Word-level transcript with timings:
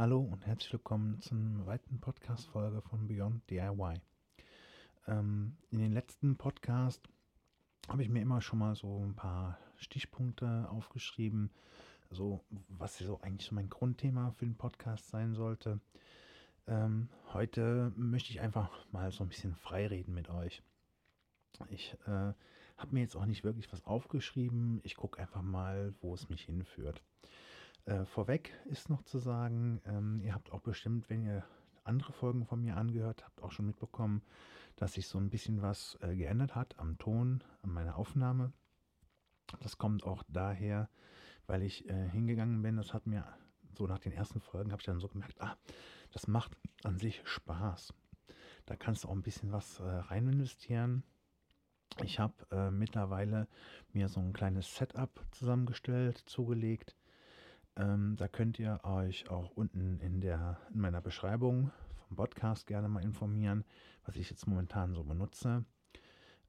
Hallo 0.00 0.20
und 0.20 0.46
herzlich 0.46 0.72
willkommen 0.72 1.20
zu 1.20 1.34
einer 1.34 1.66
weiteren 1.66 2.00
Podcast-Folge 2.00 2.80
von 2.80 3.06
Beyond 3.06 3.50
DIY. 3.50 4.00
Ähm, 5.06 5.58
in 5.70 5.78
den 5.78 5.92
letzten 5.92 6.38
Podcast 6.38 7.06
habe 7.86 8.02
ich 8.02 8.08
mir 8.08 8.22
immer 8.22 8.40
schon 8.40 8.60
mal 8.60 8.74
so 8.74 9.04
ein 9.04 9.14
paar 9.14 9.58
Stichpunkte 9.76 10.66
aufgeschrieben, 10.70 11.50
so 12.10 12.42
was 12.68 12.96
so 12.96 13.20
eigentlich 13.20 13.46
so 13.46 13.54
mein 13.54 13.68
Grundthema 13.68 14.30
für 14.30 14.46
den 14.46 14.56
Podcast 14.56 15.06
sein 15.10 15.34
sollte. 15.34 15.80
Ähm, 16.66 17.10
heute 17.34 17.92
möchte 17.94 18.30
ich 18.30 18.40
einfach 18.40 18.70
mal 18.92 19.12
so 19.12 19.22
ein 19.22 19.28
bisschen 19.28 19.54
freireden 19.54 20.14
mit 20.14 20.30
euch. 20.30 20.62
Ich 21.68 21.94
äh, 22.06 22.32
habe 22.78 22.92
mir 22.92 23.00
jetzt 23.02 23.16
auch 23.16 23.26
nicht 23.26 23.44
wirklich 23.44 23.70
was 23.70 23.84
aufgeschrieben. 23.84 24.80
Ich 24.82 24.96
gucke 24.96 25.20
einfach 25.20 25.42
mal, 25.42 25.92
wo 26.00 26.14
es 26.14 26.30
mich 26.30 26.44
hinführt. 26.44 27.02
Äh, 27.84 28.04
vorweg 28.04 28.52
ist 28.66 28.90
noch 28.90 29.02
zu 29.02 29.18
sagen, 29.18 29.80
ähm, 29.86 30.20
ihr 30.20 30.34
habt 30.34 30.52
auch 30.52 30.60
bestimmt, 30.60 31.08
wenn 31.10 31.24
ihr 31.24 31.44
andere 31.84 32.12
Folgen 32.12 32.44
von 32.44 32.60
mir 32.60 32.76
angehört 32.76 33.24
habt, 33.24 33.42
auch 33.42 33.52
schon 33.52 33.66
mitbekommen, 33.66 34.22
dass 34.76 34.94
sich 34.94 35.08
so 35.08 35.18
ein 35.18 35.30
bisschen 35.30 35.62
was 35.62 35.98
äh, 36.00 36.14
geändert 36.14 36.54
hat 36.54 36.78
am 36.78 36.98
Ton, 36.98 37.42
an 37.62 37.72
meiner 37.72 37.96
Aufnahme. 37.96 38.52
Das 39.60 39.78
kommt 39.78 40.04
auch 40.04 40.22
daher, 40.28 40.88
weil 41.46 41.62
ich 41.62 41.88
äh, 41.88 42.08
hingegangen 42.08 42.62
bin. 42.62 42.76
Das 42.76 42.94
hat 42.94 43.06
mir 43.06 43.24
so 43.76 43.86
nach 43.86 43.98
den 43.98 44.12
ersten 44.12 44.40
Folgen 44.40 44.72
habe 44.72 44.80
ich 44.80 44.86
dann 44.86 45.00
so 45.00 45.08
gemerkt, 45.08 45.40
ah, 45.40 45.56
das 46.12 46.28
macht 46.28 46.56
an 46.84 46.98
sich 46.98 47.22
Spaß. 47.24 47.94
Da 48.66 48.76
kannst 48.76 49.04
du 49.04 49.08
auch 49.08 49.12
ein 49.12 49.22
bisschen 49.22 49.52
was 49.52 49.80
äh, 49.80 49.84
rein 49.84 50.28
investieren. 50.28 51.02
Ich 52.04 52.18
habe 52.18 52.34
äh, 52.50 52.70
mittlerweile 52.70 53.48
mir 53.92 54.08
so 54.08 54.20
ein 54.20 54.32
kleines 54.32 54.76
Setup 54.76 55.10
zusammengestellt, 55.32 56.18
zugelegt. 56.18 56.94
Ähm, 57.80 58.16
da 58.16 58.28
könnt 58.28 58.58
ihr 58.58 58.80
euch 58.82 59.30
auch 59.30 59.50
unten 59.52 60.00
in, 60.00 60.20
der, 60.20 60.58
in 60.74 60.80
meiner 60.80 61.00
Beschreibung 61.00 61.70
vom 62.08 62.16
Podcast 62.16 62.66
gerne 62.66 62.88
mal 62.88 63.02
informieren, 63.02 63.64
was 64.04 64.16
ich 64.16 64.28
jetzt 64.28 64.46
momentan 64.46 64.92
so 64.92 65.02
benutze. 65.02 65.64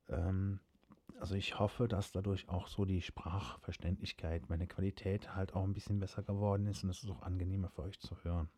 Ähm, 0.10 0.60
also 1.22 1.36
ich 1.36 1.58
hoffe, 1.58 1.88
dass 1.88 2.12
dadurch 2.12 2.50
auch 2.50 2.68
so 2.68 2.84
die 2.84 3.02
Sprachverständlichkeit, 3.02 4.50
meine 4.50 4.68
Qualität 4.68 5.34
halt 5.34 5.54
auch 5.54 5.64
ein 5.64 5.74
bisschen 5.74 6.00
besser 6.00 6.24
geworden 6.24 6.68
ist 6.68 6.84
und 6.84 6.90
es 6.90 7.04
ist 7.04 7.10
auch 7.10 7.22
angenehmer 7.22 7.70
für 7.70 7.84
euch 7.84 8.00
zu 8.00 8.22
hören. 8.24 8.50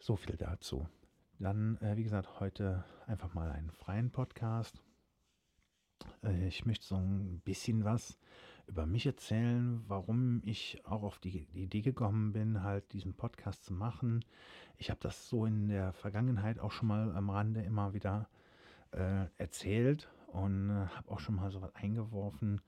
So 0.00 0.16
viel 0.16 0.36
dazu. 0.36 0.88
Dann, 1.38 1.76
äh, 1.78 1.96
wie 1.96 2.02
gesagt, 2.02 2.40
heute 2.40 2.84
einfach 3.06 3.32
mal 3.34 3.52
einen 3.52 3.70
freien 3.70 4.10
Podcast. 4.10 4.82
Äh, 6.22 6.48
ich 6.48 6.66
möchte 6.66 6.86
so 6.86 6.96
ein 6.96 7.40
bisschen 7.44 7.84
was 7.84 8.18
über 8.66 8.86
mich 8.86 9.06
erzählen, 9.06 9.84
warum 9.88 10.40
ich 10.44 10.80
auch 10.84 11.02
auf 11.02 11.18
die, 11.18 11.46
Idee 11.52 11.82
gekommen 11.82 12.32
bin, 12.32 12.62
halt 12.62 12.92
diesen 12.92 13.14
Podcast 13.14 13.64
zu 13.64 13.74
machen. 13.74 14.24
Ich 14.78 14.90
habe 14.90 15.00
das 15.00 15.28
so 15.28 15.44
in 15.44 15.68
der 15.68 15.92
Vergangenheit 15.92 16.58
auch 16.58 16.72
schon 16.72 16.88
mal 16.88 17.14
am 17.14 17.30
Rande 17.30 17.62
immer 17.62 17.92
wieder 17.92 18.28
äh, 18.92 19.26
erzählt 19.36 20.08
und 20.28 20.70
äh, 20.70 20.86
habe 20.88 21.10
auch 21.10 21.20
schon 21.20 21.36
mal 21.36 21.50
so 21.50 21.60
was 21.60 21.74
eingeworfen. 21.74 22.60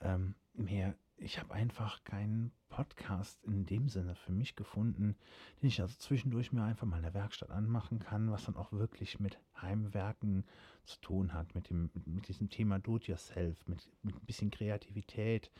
Ähm, 0.00 0.34
mir 0.54 0.94
ich 1.18 1.38
habe 1.38 1.54
einfach 1.54 2.04
keinen 2.04 2.52
Podcast 2.68 3.42
in 3.44 3.64
dem 3.64 3.88
Sinne 3.88 4.14
für 4.14 4.32
mich 4.32 4.54
gefunden, 4.54 5.16
den 5.60 5.68
ich 5.68 5.80
also 5.80 5.94
zwischendurch 5.96 6.52
mir 6.52 6.62
einfach 6.62 6.86
mal 6.86 6.98
in 6.98 7.04
der 7.04 7.14
Werkstatt 7.14 7.50
anmachen 7.50 8.00
kann, 8.00 8.30
was 8.30 8.44
dann 8.44 8.56
auch 8.56 8.72
wirklich 8.72 9.18
mit 9.18 9.38
Heimwerken 9.60 10.44
zu 10.84 11.00
tun 11.00 11.32
hat, 11.32 11.54
mit, 11.54 11.70
dem, 11.70 11.90
mit 12.04 12.28
diesem 12.28 12.50
Thema 12.50 12.78
Do-it-yourself, 12.78 13.66
mit, 13.66 13.88
mit 14.02 14.14
ein 14.14 14.26
bisschen 14.26 14.50
Kreativität, 14.50 15.50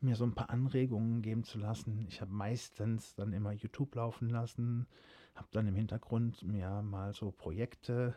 mir 0.00 0.14
so 0.14 0.24
ein 0.24 0.34
paar 0.34 0.50
Anregungen 0.50 1.20
geben 1.22 1.42
zu 1.42 1.58
lassen. 1.58 2.06
Ich 2.08 2.20
habe 2.20 2.32
meistens 2.32 3.14
dann 3.14 3.32
immer 3.32 3.52
YouTube 3.52 3.94
laufen 3.96 4.28
lassen, 4.30 4.86
habe 5.34 5.48
dann 5.50 5.66
im 5.66 5.74
Hintergrund 5.74 6.42
mir 6.42 6.82
mal 6.82 7.12
so 7.12 7.32
Projekte 7.32 8.14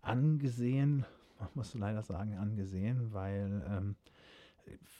angesehen, 0.00 1.04
man 1.38 1.50
muss 1.54 1.74
leider 1.74 2.02
sagen 2.02 2.38
angesehen, 2.38 3.12
weil... 3.12 3.62
Ähm, 3.68 3.96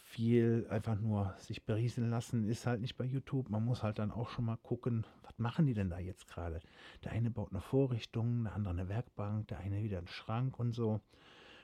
viel 0.04 0.66
einfach 0.70 0.96
nur 0.98 1.34
sich 1.38 1.64
berieseln 1.64 2.10
lassen 2.10 2.48
ist 2.48 2.66
halt 2.66 2.80
nicht 2.80 2.96
bei 2.96 3.04
YouTube. 3.04 3.50
Man 3.50 3.64
muss 3.64 3.82
halt 3.82 3.98
dann 3.98 4.10
auch 4.10 4.30
schon 4.30 4.44
mal 4.44 4.56
gucken, 4.56 5.06
was 5.22 5.38
machen 5.38 5.66
die 5.66 5.74
denn 5.74 5.90
da 5.90 5.98
jetzt 5.98 6.28
gerade? 6.28 6.60
Der 7.04 7.12
eine 7.12 7.30
baut 7.30 7.50
eine 7.50 7.60
Vorrichtung, 7.60 8.44
der 8.44 8.54
andere 8.54 8.72
eine 8.72 8.88
Werkbank, 8.88 9.48
der 9.48 9.58
eine 9.58 9.82
wieder 9.82 9.98
einen 9.98 10.08
Schrank 10.08 10.58
und 10.58 10.74
so. 10.74 11.00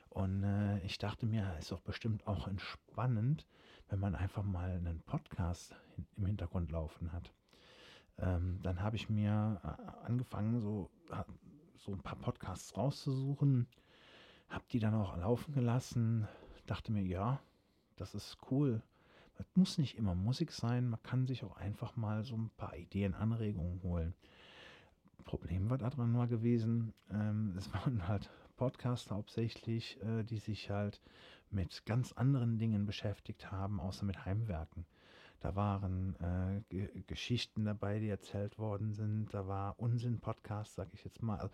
Und 0.09 0.43
äh, 0.43 0.79
ich 0.85 0.99
dachte 0.99 1.25
mir, 1.25 1.55
ist 1.57 1.71
doch 1.71 1.81
bestimmt 1.81 2.27
auch 2.27 2.47
entspannend, 2.47 3.47
wenn 3.89 3.99
man 3.99 4.13
einfach 4.15 4.43
mal 4.43 4.71
einen 4.71 5.01
Podcast 5.01 5.75
im 6.17 6.27
Hintergrund 6.27 6.71
laufen 6.71 7.11
hat. 7.11 7.33
Ähm, 8.19 8.59
dann 8.61 8.81
habe 8.81 8.95
ich 8.95 9.09
mir 9.09 9.59
äh, 9.63 10.05
angefangen, 10.05 10.59
so, 10.59 10.91
so 11.77 11.93
ein 11.93 12.01
paar 12.01 12.17
Podcasts 12.17 12.77
rauszusuchen, 12.77 13.67
habe 14.49 14.65
die 14.71 14.79
dann 14.79 14.93
auch 14.93 15.17
laufen 15.17 15.53
gelassen, 15.53 16.27
dachte 16.67 16.91
mir, 16.91 17.01
ja, 17.03 17.41
das 17.95 18.15
ist 18.15 18.37
cool. 18.51 18.81
Es 19.39 19.45
muss 19.55 19.77
nicht 19.77 19.97
immer 19.97 20.15
Musik 20.15 20.51
sein, 20.51 20.89
man 20.89 21.01
kann 21.01 21.25
sich 21.25 21.43
auch 21.43 21.57
einfach 21.57 21.95
mal 21.95 22.23
so 22.23 22.35
ein 22.35 22.51
paar 22.57 22.75
Ideen, 22.75 23.15
Anregungen 23.15 23.81
holen. 23.83 24.13
Problem 25.23 25.69
war 25.69 25.77
daran 25.77 26.11
mal 26.11 26.27
gewesen, 26.27 26.93
ähm, 27.09 27.53
es 27.57 27.73
waren 27.73 28.07
halt 28.07 28.29
Podcasts 28.57 29.09
hauptsächlich, 29.09 30.01
äh, 30.03 30.23
die 30.23 30.37
sich 30.37 30.69
halt 30.69 31.01
mit 31.49 31.85
ganz 31.85 32.11
anderen 32.13 32.57
Dingen 32.57 32.85
beschäftigt 32.85 33.51
haben, 33.51 33.79
außer 33.79 34.05
mit 34.05 34.25
Heimwerken. 34.25 34.85
Da 35.39 35.55
waren 35.55 36.15
äh, 36.71 37.01
Geschichten 37.05 37.65
dabei, 37.65 37.99
die 37.99 38.07
erzählt 38.07 38.57
worden 38.57 38.93
sind. 38.93 39.33
Da 39.33 39.45
war 39.45 39.77
Unsinn-Podcast, 39.77 40.75
sag 40.75 40.93
ich 40.93 41.03
jetzt 41.03 41.21
mal. 41.21 41.37
Also 41.37 41.53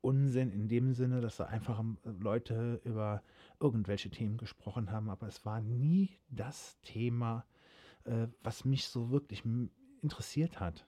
Unsinn 0.00 0.52
in 0.52 0.68
dem 0.68 0.92
Sinne, 0.92 1.20
dass 1.20 1.36
da 1.36 1.44
einfach 1.44 1.80
ähm, 1.80 1.98
Leute 2.20 2.80
über 2.84 3.22
irgendwelche 3.60 4.10
Themen 4.10 4.36
gesprochen 4.36 4.90
haben, 4.90 5.10
aber 5.10 5.26
es 5.26 5.44
war 5.44 5.60
nie 5.60 6.18
das 6.28 6.78
Thema, 6.82 7.44
äh, 8.04 8.28
was 8.42 8.64
mich 8.64 8.88
so 8.88 9.10
wirklich 9.10 9.42
interessiert 10.02 10.60
hat. 10.60 10.86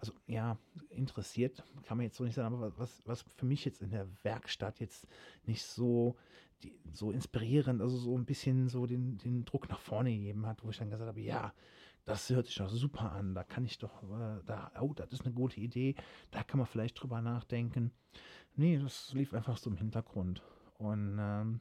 Also 0.00 0.12
ja, 0.26 0.58
interessiert 0.90 1.62
kann 1.84 1.96
man 1.96 2.04
jetzt 2.04 2.16
so 2.16 2.24
nicht 2.24 2.34
sagen, 2.34 2.54
aber 2.54 2.76
was, 2.78 3.02
was 3.06 3.22
für 3.36 3.46
mich 3.46 3.64
jetzt 3.64 3.82
in 3.82 3.90
der 3.90 4.06
Werkstatt 4.22 4.80
jetzt 4.80 5.06
nicht 5.44 5.62
so, 5.62 6.16
die, 6.62 6.74
so 6.92 7.10
inspirierend, 7.10 7.80
also 7.80 7.96
so 7.96 8.16
ein 8.16 8.24
bisschen 8.24 8.68
so 8.68 8.86
den, 8.86 9.18
den 9.18 9.44
Druck 9.44 9.68
nach 9.68 9.80
vorne 9.80 10.10
gegeben 10.10 10.46
hat, 10.46 10.64
wo 10.64 10.70
ich 10.70 10.78
dann 10.78 10.90
gesagt 10.90 11.08
habe, 11.08 11.20
ja, 11.20 11.52
das 12.04 12.28
hört 12.30 12.46
sich 12.46 12.56
doch 12.56 12.68
super 12.68 13.12
an, 13.12 13.34
da 13.34 13.44
kann 13.44 13.64
ich 13.64 13.78
doch, 13.78 14.02
äh, 14.02 14.42
da, 14.46 14.70
oh, 14.80 14.92
das 14.94 15.12
ist 15.12 15.24
eine 15.24 15.34
gute 15.34 15.60
Idee, 15.60 15.94
da 16.30 16.42
kann 16.42 16.58
man 16.58 16.66
vielleicht 16.66 17.00
drüber 17.00 17.22
nachdenken. 17.22 17.92
Nee, 18.56 18.78
das 18.78 19.12
lief 19.14 19.32
einfach 19.34 19.56
so 19.56 19.70
im 19.70 19.76
Hintergrund. 19.76 20.42
Und 20.78 21.16
ähm, 21.18 21.60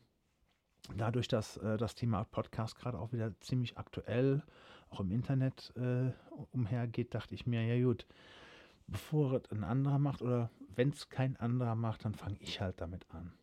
dadurch, 0.96 1.28
dass 1.28 1.58
äh, 1.58 1.78
das 1.78 1.96
Thema 1.96 2.24
Podcast 2.26 2.76
gerade 2.76 3.00
auch 3.00 3.14
wieder 3.14 3.40
ziemlich 3.40 3.78
aktuell 3.78 4.44
auch 4.90 5.00
im 5.00 5.12
Internet 5.12 5.74
äh, 5.76 6.12
umhergeht, 6.52 7.14
dachte 7.16 7.36
ich 7.36 7.48
mir, 7.48 7.66
ja 7.66 7.84
gut, 7.84 8.06
bevor 8.88 9.34
es 9.34 9.52
ein 9.52 9.64
anderer 9.64 9.98
macht 10.00 10.22
oder 10.22 10.52
wenn 10.76 10.90
es 10.90 11.10
kein 11.10 11.38
anderer 11.38 11.76
macht, 11.76 12.06
dann 12.06 12.16
fange 12.16 12.38
ich 12.40 12.60
halt 12.60 12.82
damit 12.82 13.06
an. 13.10 13.34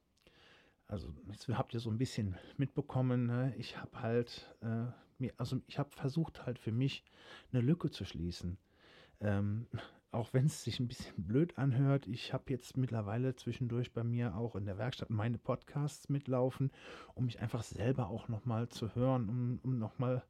Also 0.87 1.15
jetzt 1.28 1.49
habt 1.49 1.72
ihr 1.72 1.81
so 1.81 1.91
ein 1.91 1.99
bisschen 1.99 2.37
mitbekommen, 2.56 3.27
ne? 3.27 3.55
ich 3.56 3.78
habe 3.78 4.03
halt 4.03 4.55
äh, 4.60 4.87
mir, 5.20 5.32
also 5.36 5.60
ich 5.66 5.78
habe 5.78 5.91
versucht 5.91 6.47
halt 6.47 6.58
für 6.58 6.72
mich 6.72 7.04
eine 7.53 7.62
Lücke 7.62 7.91
zu 7.91 8.04
schließen. 8.04 8.58
Ähm, 9.20 9.66
auch 10.12 10.32
wenn 10.32 10.47
es 10.47 10.64
sich 10.64 10.81
ein 10.81 10.88
bisschen 10.88 11.22
blöd 11.22 11.56
anhört, 11.56 12.08
ich 12.08 12.32
habe 12.32 12.44
jetzt 12.48 12.76
mittlerweile 12.76 13.36
zwischendurch 13.36 13.92
bei 13.92 14.03
mir 14.03 14.36
auch 14.36 14.56
in 14.56 14.64
der 14.64 14.76
Werkstatt 14.76 15.10
meine 15.10 15.38
Podcasts 15.38 16.09
mitlaufen, 16.09 16.72
um 17.14 17.26
mich 17.26 17.41
einfach 17.41 17.62
selber 17.62 18.09
auch 18.09 18.28
nochmal 18.28 18.69
zu 18.69 18.94
hören, 18.97 19.28
um, 19.28 19.60
um 19.62 19.78
nochmal 19.78 20.25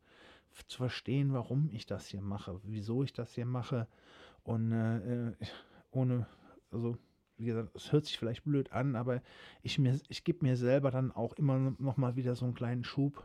zu 0.67 0.79
verstehen, 0.79 1.33
warum 1.33 1.71
ich 1.73 1.87
das 1.87 2.09
hier 2.09 2.21
mache, 2.21 2.61
wieso 2.65 3.03
ich 3.03 3.13
das 3.13 3.35
hier 3.35 3.47
mache. 3.47 3.87
Und 4.43 4.73
äh, 4.73 5.33
ohne, 5.91 6.27
also 6.71 6.99
wie 7.37 7.47
gesagt, 7.47 7.75
es 7.75 7.91
hört 7.93 8.05
sich 8.05 8.19
vielleicht 8.19 8.45
blöd 8.45 8.73
an, 8.73 8.97
aber 8.97 9.23
ich, 9.63 9.79
ich 10.09 10.25
gebe 10.25 10.45
mir 10.45 10.57
selber 10.57 10.91
dann 10.91 11.11
auch 11.11 11.33
immer 11.35 11.75
nochmal 11.79 12.17
wieder 12.17 12.35
so 12.35 12.45
einen 12.45 12.55
kleinen 12.55 12.85
Schub. 12.85 13.25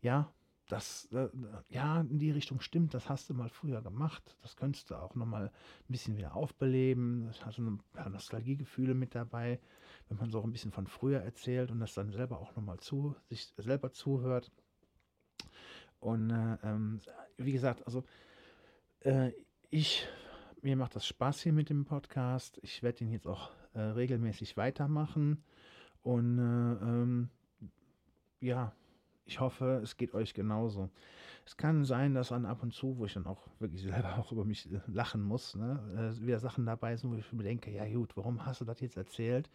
Ja, 0.00 0.32
das, 0.68 1.08
äh, 1.12 1.28
ja, 1.68 2.00
in 2.00 2.18
die 2.18 2.30
Richtung 2.30 2.60
stimmt, 2.60 2.94
das 2.94 3.08
hast 3.08 3.28
du 3.28 3.34
mal 3.34 3.50
früher 3.50 3.82
gemacht. 3.82 4.36
Das 4.42 4.56
könntest 4.56 4.90
du 4.90 4.94
auch 4.94 5.14
nochmal 5.14 5.46
ein 5.46 5.92
bisschen 5.92 6.16
wieder 6.16 6.34
aufbeleben. 6.34 7.26
Das 7.26 7.44
hat 7.44 7.54
so 7.54 7.62
ein 7.62 7.80
paar 7.92 8.08
Nostalgiegefühle 8.08 8.94
mit 8.94 9.14
dabei, 9.14 9.60
wenn 10.08 10.16
man 10.16 10.30
so 10.30 10.42
ein 10.42 10.52
bisschen 10.52 10.72
von 10.72 10.86
früher 10.86 11.20
erzählt 11.20 11.70
und 11.70 11.80
das 11.80 11.94
dann 11.94 12.12
selber 12.12 12.38
auch 12.38 12.56
nochmal 12.56 12.78
zu, 12.78 13.14
sich 13.28 13.52
selber 13.58 13.92
zuhört. 13.92 14.50
Und 16.00 16.30
äh, 16.30 16.56
ähm, 16.62 17.00
wie 17.36 17.52
gesagt, 17.52 17.86
also 17.86 18.04
äh, 19.00 19.32
ich, 19.70 20.06
mir 20.62 20.76
macht 20.76 20.96
das 20.96 21.06
Spaß 21.06 21.42
hier 21.42 21.52
mit 21.52 21.68
dem 21.68 21.84
Podcast. 21.84 22.58
Ich 22.62 22.82
werde 22.82 23.04
ihn 23.04 23.10
jetzt 23.10 23.26
auch 23.26 23.50
äh, 23.74 23.80
regelmäßig 23.80 24.56
weitermachen. 24.56 25.42
Und 26.02 26.38
äh, 26.38 26.84
ähm, 26.84 27.30
ja, 28.40 28.74
ich 29.26 29.40
hoffe, 29.40 29.80
es 29.82 29.96
geht 29.96 30.14
euch 30.14 30.34
genauso. 30.34 30.90
Es 31.46 31.56
kann 31.56 31.84
sein, 31.84 32.14
dass 32.14 32.28
dann 32.28 32.46
ab 32.46 32.62
und 32.62 32.72
zu, 32.72 32.98
wo 32.98 33.04
ich 33.04 33.14
dann 33.14 33.26
auch 33.26 33.48
wirklich 33.58 33.82
selber 33.82 34.18
auch 34.18 34.32
über 34.32 34.44
mich 34.44 34.68
lachen 34.86 35.22
muss, 35.22 35.54
ne, 35.56 36.14
äh, 36.16 36.26
wieder 36.26 36.38
Sachen 36.38 36.66
dabei 36.66 36.96
sind, 36.96 37.10
wo 37.10 37.16
ich 37.16 37.32
mir 37.32 37.42
denke, 37.42 37.70
ja 37.70 37.86
gut, 37.92 38.16
warum 38.16 38.44
hast 38.46 38.60
du 38.60 38.64
das 38.64 38.80
jetzt 38.80 38.96
erzählt? 38.96 39.50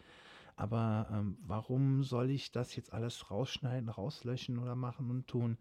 Aber 0.56 1.08
ähm, 1.12 1.38
warum 1.48 2.04
soll 2.04 2.30
ich 2.30 2.52
das 2.52 2.76
jetzt 2.76 2.92
alles 2.94 3.32
rausschneiden, 3.32 3.90
rauslöschen 3.90 4.60
oder 4.60 4.76
machen 4.76 5.10
und 5.10 5.28
tun? 5.28 5.58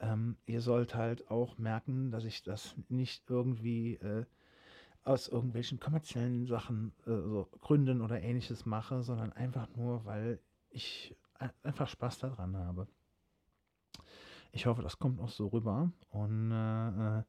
Ähm, 0.00 0.36
ihr 0.46 0.62
sollt 0.62 0.94
halt 0.94 1.30
auch 1.30 1.58
merken, 1.58 2.10
dass 2.10 2.24
ich 2.24 2.42
das 2.42 2.74
nicht 2.88 3.28
irgendwie 3.28 3.96
äh, 3.96 4.24
aus 5.04 5.28
irgendwelchen 5.28 5.78
kommerziellen 5.78 6.46
Sachen, 6.46 6.92
äh, 7.06 7.10
so 7.10 7.48
Gründen 7.60 8.00
oder 8.00 8.22
ähnliches 8.22 8.64
mache, 8.64 9.02
sondern 9.02 9.32
einfach 9.32 9.68
nur, 9.76 10.04
weil 10.06 10.40
ich 10.70 11.14
einfach 11.62 11.88
Spaß 11.88 12.18
daran 12.20 12.56
habe. 12.56 12.86
Ich 14.52 14.66
hoffe, 14.66 14.82
das 14.82 14.98
kommt 14.98 15.20
auch 15.20 15.28
so 15.28 15.48
rüber 15.48 15.90
und 16.10 16.50
äh, 16.52 17.18
äh 17.18 17.22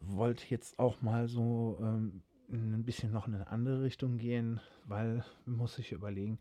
wollte 0.00 0.44
jetzt 0.48 0.78
auch 0.78 1.02
mal 1.02 1.28
so 1.28 1.78
ähm, 1.80 2.22
ein 2.50 2.84
bisschen 2.84 3.12
noch 3.12 3.26
in 3.26 3.34
eine 3.34 3.48
andere 3.48 3.82
Richtung 3.82 4.16
gehen, 4.16 4.60
weil 4.84 5.24
muss 5.44 5.74
sich 5.74 5.92
überlegen, 5.92 6.38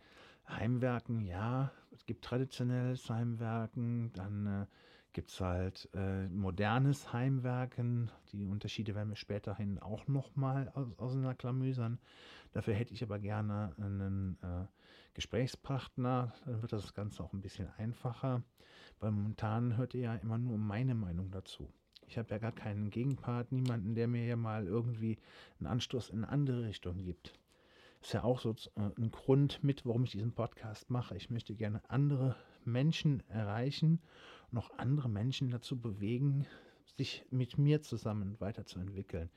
Heimwerken, 0.47 1.25
ja, 1.25 1.71
es 1.91 2.05
gibt 2.05 2.23
traditionelles 2.23 3.09
Heimwerken, 3.09 4.11
dann 4.13 4.45
äh, 4.45 4.65
gibt 5.11 5.31
es 5.31 5.41
halt 5.41 5.89
äh, 5.93 6.27
modernes 6.29 7.11
Heimwerken. 7.11 8.11
Die 8.31 8.45
Unterschiede 8.45 8.95
werden 8.95 9.09
wir 9.09 9.15
späterhin 9.15 9.79
auch 9.79 10.07
nochmal 10.07 10.69
aus, 10.73 10.97
auseinanderklamüsern. 10.97 11.99
Dafür 12.53 12.75
hätte 12.75 12.93
ich 12.93 13.03
aber 13.03 13.19
gerne 13.19 13.73
einen 13.77 14.37
äh, 14.41 14.65
Gesprächspartner, 15.17 16.31
dann 16.45 16.61
wird 16.61 16.73
das 16.73 16.93
Ganze 16.93 17.23
auch 17.23 17.33
ein 17.33 17.41
bisschen 17.41 17.67
einfacher, 17.79 18.43
weil 18.99 19.09
momentan 19.09 19.75
hört 19.75 19.95
ihr 19.95 20.01
ja 20.01 20.15
immer 20.15 20.37
nur 20.37 20.59
meine 20.59 20.93
Meinung 20.93 21.31
dazu. 21.31 21.73
Ich 22.05 22.19
habe 22.19 22.29
ja 22.29 22.37
gar 22.37 22.51
keinen 22.51 22.91
Gegenpart, 22.91 23.51
niemanden, 23.51 23.95
der 23.95 24.07
mir 24.07 24.27
ja 24.27 24.35
mal 24.35 24.67
irgendwie 24.67 25.17
einen 25.57 25.65
Anstoß 25.65 26.11
in 26.11 26.17
eine 26.17 26.29
andere 26.29 26.65
Richtung 26.65 27.03
gibt. 27.03 27.33
Ist 27.99 28.13
ja 28.13 28.23
auch 28.23 28.39
so 28.39 28.51
äh, 28.75 28.91
ein 28.95 29.09
Grund 29.09 29.63
mit, 29.63 29.87
warum 29.87 30.03
ich 30.03 30.11
diesen 30.11 30.33
Podcast 30.33 30.91
mache. 30.91 31.17
Ich 31.17 31.31
möchte 31.31 31.55
gerne 31.55 31.81
andere 31.89 32.35
Menschen 32.63 33.27
erreichen 33.27 33.99
und 34.51 34.59
auch 34.59 34.69
andere 34.77 35.09
Menschen 35.09 35.49
dazu 35.49 35.81
bewegen, 35.81 36.45
sich 36.95 37.25
mit 37.31 37.57
mir 37.57 37.81
zusammen 37.81 38.39
weiterzuentwickeln. 38.39 39.31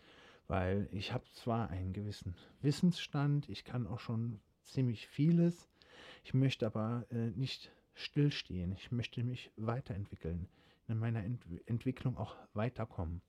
Weil 0.47 0.91
ich 0.93 1.15
habe 1.15 1.25
zwar 1.33 1.71
einen 1.71 1.95
gewissen 1.95 2.37
Wissensstand, 2.61 3.49
ich 3.49 3.65
kann 3.65 3.87
auch 3.87 4.01
schon 4.01 4.41
ziemlich 4.65 5.07
vieles, 5.09 5.70
ich 6.25 6.35
möchte 6.35 6.67
aber 6.67 7.07
äh, 7.11 7.31
nicht 7.31 7.71
stillstehen, 7.95 8.73
ich 8.73 8.91
möchte 8.93 9.23
mich 9.23 9.51
weiterentwickeln, 9.57 10.49
in 10.89 10.99
meiner 10.99 11.25
Ent 11.25 11.45
Entwicklung 11.67 12.17
auch 12.17 12.37
weiterkommen. 12.55 13.23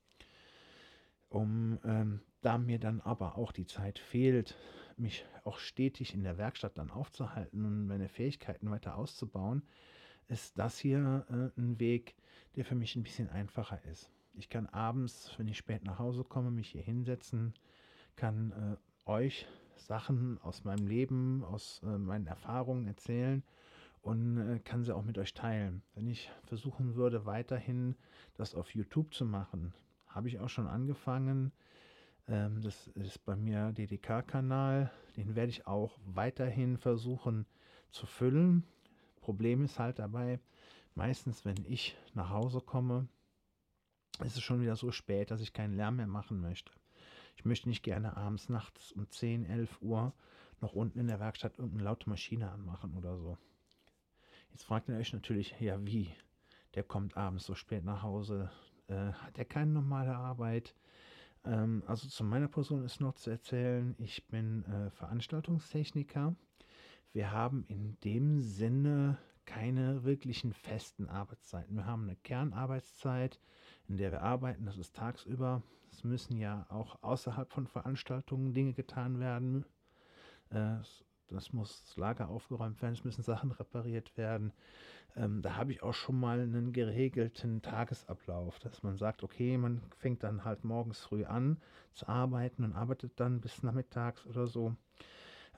Um 1.28 1.78
ähm, 1.84 2.20
da 2.42 2.58
mir 2.58 2.78
dann 2.78 3.00
aber 3.00 3.38
auch 3.38 3.52
die 3.52 3.66
Zeit 3.66 3.98
fehlt, 3.98 4.56
mich 4.96 5.24
auch 5.44 5.58
stetig 5.58 6.12
in 6.12 6.22
der 6.22 6.38
Werkstatt 6.38 6.76
dann 6.76 6.90
aufzuhalten 6.90 7.64
und 7.64 7.86
meine 7.86 8.08
Fähigkeiten 8.08 8.70
weiter 8.70 8.96
auszubauen, 8.96 9.62
ist 10.28 10.58
das 10.58 10.78
hier 10.78 11.26
äh, 11.28 11.60
ein 11.60 11.78
Weg, 11.80 12.14
der 12.56 12.64
für 12.64 12.74
mich 12.74 12.96
ein 12.96 13.02
bisschen 13.02 13.30
einfacher 13.30 13.82
ist. 13.84 14.10
Ich 14.34 14.48
kann 14.48 14.66
abends, 14.66 15.32
wenn 15.36 15.48
ich 15.48 15.58
spät 15.58 15.84
nach 15.84 15.98
Hause 15.98 16.24
komme, 16.24 16.50
mich 16.50 16.70
hier 16.70 16.82
hinsetzen, 16.82 17.54
kann 18.16 18.52
äh, 19.06 19.10
euch 19.10 19.46
Sachen 19.76 20.38
aus 20.42 20.64
meinem 20.64 20.86
Leben, 20.86 21.44
aus 21.44 21.80
äh, 21.84 21.98
meinen 21.98 22.26
Erfahrungen 22.26 22.86
erzählen 22.86 23.42
und 24.02 24.38
äh, 24.38 24.58
kann 24.60 24.82
sie 24.84 24.94
auch 24.94 25.04
mit 25.04 25.18
euch 25.18 25.34
teilen. 25.34 25.82
Wenn 25.94 26.06
ich 26.06 26.30
versuchen 26.44 26.94
würde, 26.94 27.24
weiterhin 27.24 27.96
das 28.34 28.54
auf 28.54 28.74
YouTube 28.74 29.14
zu 29.14 29.24
machen, 29.24 29.72
habe 30.06 30.28
ich 30.28 30.40
auch 30.40 30.48
schon 30.48 30.66
angefangen. 30.66 31.52
Ähm, 32.28 32.60
das 32.62 32.88
ist 32.88 33.24
bei 33.24 33.36
mir 33.36 33.72
DDK-Kanal. 33.72 34.90
Den 35.16 35.34
werde 35.34 35.50
ich 35.50 35.66
auch 35.66 35.98
weiterhin 36.04 36.76
versuchen 36.76 37.46
zu 37.90 38.06
füllen. 38.06 38.64
Problem 39.20 39.64
ist 39.64 39.78
halt 39.78 39.98
dabei, 39.98 40.40
meistens, 40.94 41.44
wenn 41.44 41.64
ich 41.64 41.96
nach 42.14 42.30
Hause 42.30 42.60
komme, 42.60 43.08
ist 44.24 44.36
es 44.36 44.42
schon 44.42 44.60
wieder 44.60 44.76
so 44.76 44.90
spät, 44.90 45.30
dass 45.30 45.40
ich 45.40 45.52
keinen 45.52 45.74
Lärm 45.74 45.96
mehr 45.96 46.06
machen 46.06 46.40
möchte. 46.40 46.72
Ich 47.36 47.44
möchte 47.44 47.68
nicht 47.68 47.82
gerne 47.82 48.16
abends, 48.16 48.48
nachts 48.48 48.92
um 48.92 49.08
10, 49.10 49.46
11 49.46 49.82
Uhr 49.82 50.12
noch 50.60 50.74
unten 50.74 50.98
in 50.98 51.08
der 51.08 51.20
Werkstatt 51.20 51.58
irgendeine 51.58 51.84
laute 51.84 52.08
Maschine 52.08 52.50
anmachen 52.50 52.94
oder 52.94 53.18
so. 53.18 53.36
Jetzt 54.50 54.64
fragt 54.64 54.88
ihr 54.88 54.96
euch 54.96 55.12
natürlich, 55.12 55.54
ja 55.60 55.84
wie? 55.84 56.14
Der 56.74 56.84
kommt 56.84 57.16
abends 57.16 57.44
so 57.44 57.54
spät 57.54 57.84
nach 57.84 58.02
Hause, 58.02 58.50
äh, 58.86 59.12
hat 59.12 59.38
er 59.38 59.44
keine 59.44 59.72
normale 59.72 60.14
Arbeit? 60.14 60.74
Ähm, 61.44 61.82
also 61.86 62.08
zu 62.08 62.24
meiner 62.24 62.48
Person 62.48 62.84
ist 62.84 63.00
noch 63.00 63.14
zu 63.14 63.30
erzählen, 63.30 63.94
ich 63.98 64.26
bin 64.28 64.64
äh, 64.64 64.90
Veranstaltungstechniker. 64.90 66.36
Wir 67.12 67.30
haben 67.30 67.64
in 67.68 67.98
dem 68.00 68.40
Sinne 68.40 69.18
keine 69.44 70.04
wirklichen 70.04 70.52
festen 70.52 71.08
Arbeitszeiten. 71.08 71.76
Wir 71.76 71.86
haben 71.86 72.04
eine 72.04 72.16
Kernarbeitszeit, 72.16 73.40
in 73.92 73.98
der 73.98 74.10
wir 74.10 74.22
arbeiten, 74.22 74.64
das 74.64 74.78
ist 74.78 74.96
tagsüber. 74.96 75.62
Es 75.90 76.02
müssen 76.02 76.38
ja 76.38 76.64
auch 76.70 77.02
außerhalb 77.02 77.52
von 77.52 77.66
Veranstaltungen 77.66 78.54
Dinge 78.54 78.72
getan 78.72 79.20
werden. 79.20 79.66
Äh, 80.48 80.76
das 81.28 81.52
muss 81.52 81.84
das 81.84 81.98
Lager 81.98 82.30
aufgeräumt 82.30 82.80
werden, 82.80 82.94
es 82.94 83.04
müssen 83.04 83.22
Sachen 83.22 83.52
repariert 83.52 84.16
werden. 84.16 84.54
Ähm, 85.14 85.42
da 85.42 85.56
habe 85.56 85.72
ich 85.72 85.82
auch 85.82 85.92
schon 85.92 86.18
mal 86.18 86.40
einen 86.40 86.72
geregelten 86.72 87.60
Tagesablauf, 87.60 88.58
dass 88.60 88.82
man 88.82 88.96
sagt, 88.96 89.22
okay, 89.22 89.58
man 89.58 89.82
fängt 89.98 90.22
dann 90.22 90.46
halt 90.46 90.64
morgens 90.64 91.00
früh 91.00 91.26
an 91.26 91.60
zu 91.92 92.08
arbeiten 92.08 92.64
und 92.64 92.72
arbeitet 92.72 93.20
dann 93.20 93.42
bis 93.42 93.62
nachmittags 93.62 94.24
oder 94.24 94.46
so. 94.46 94.74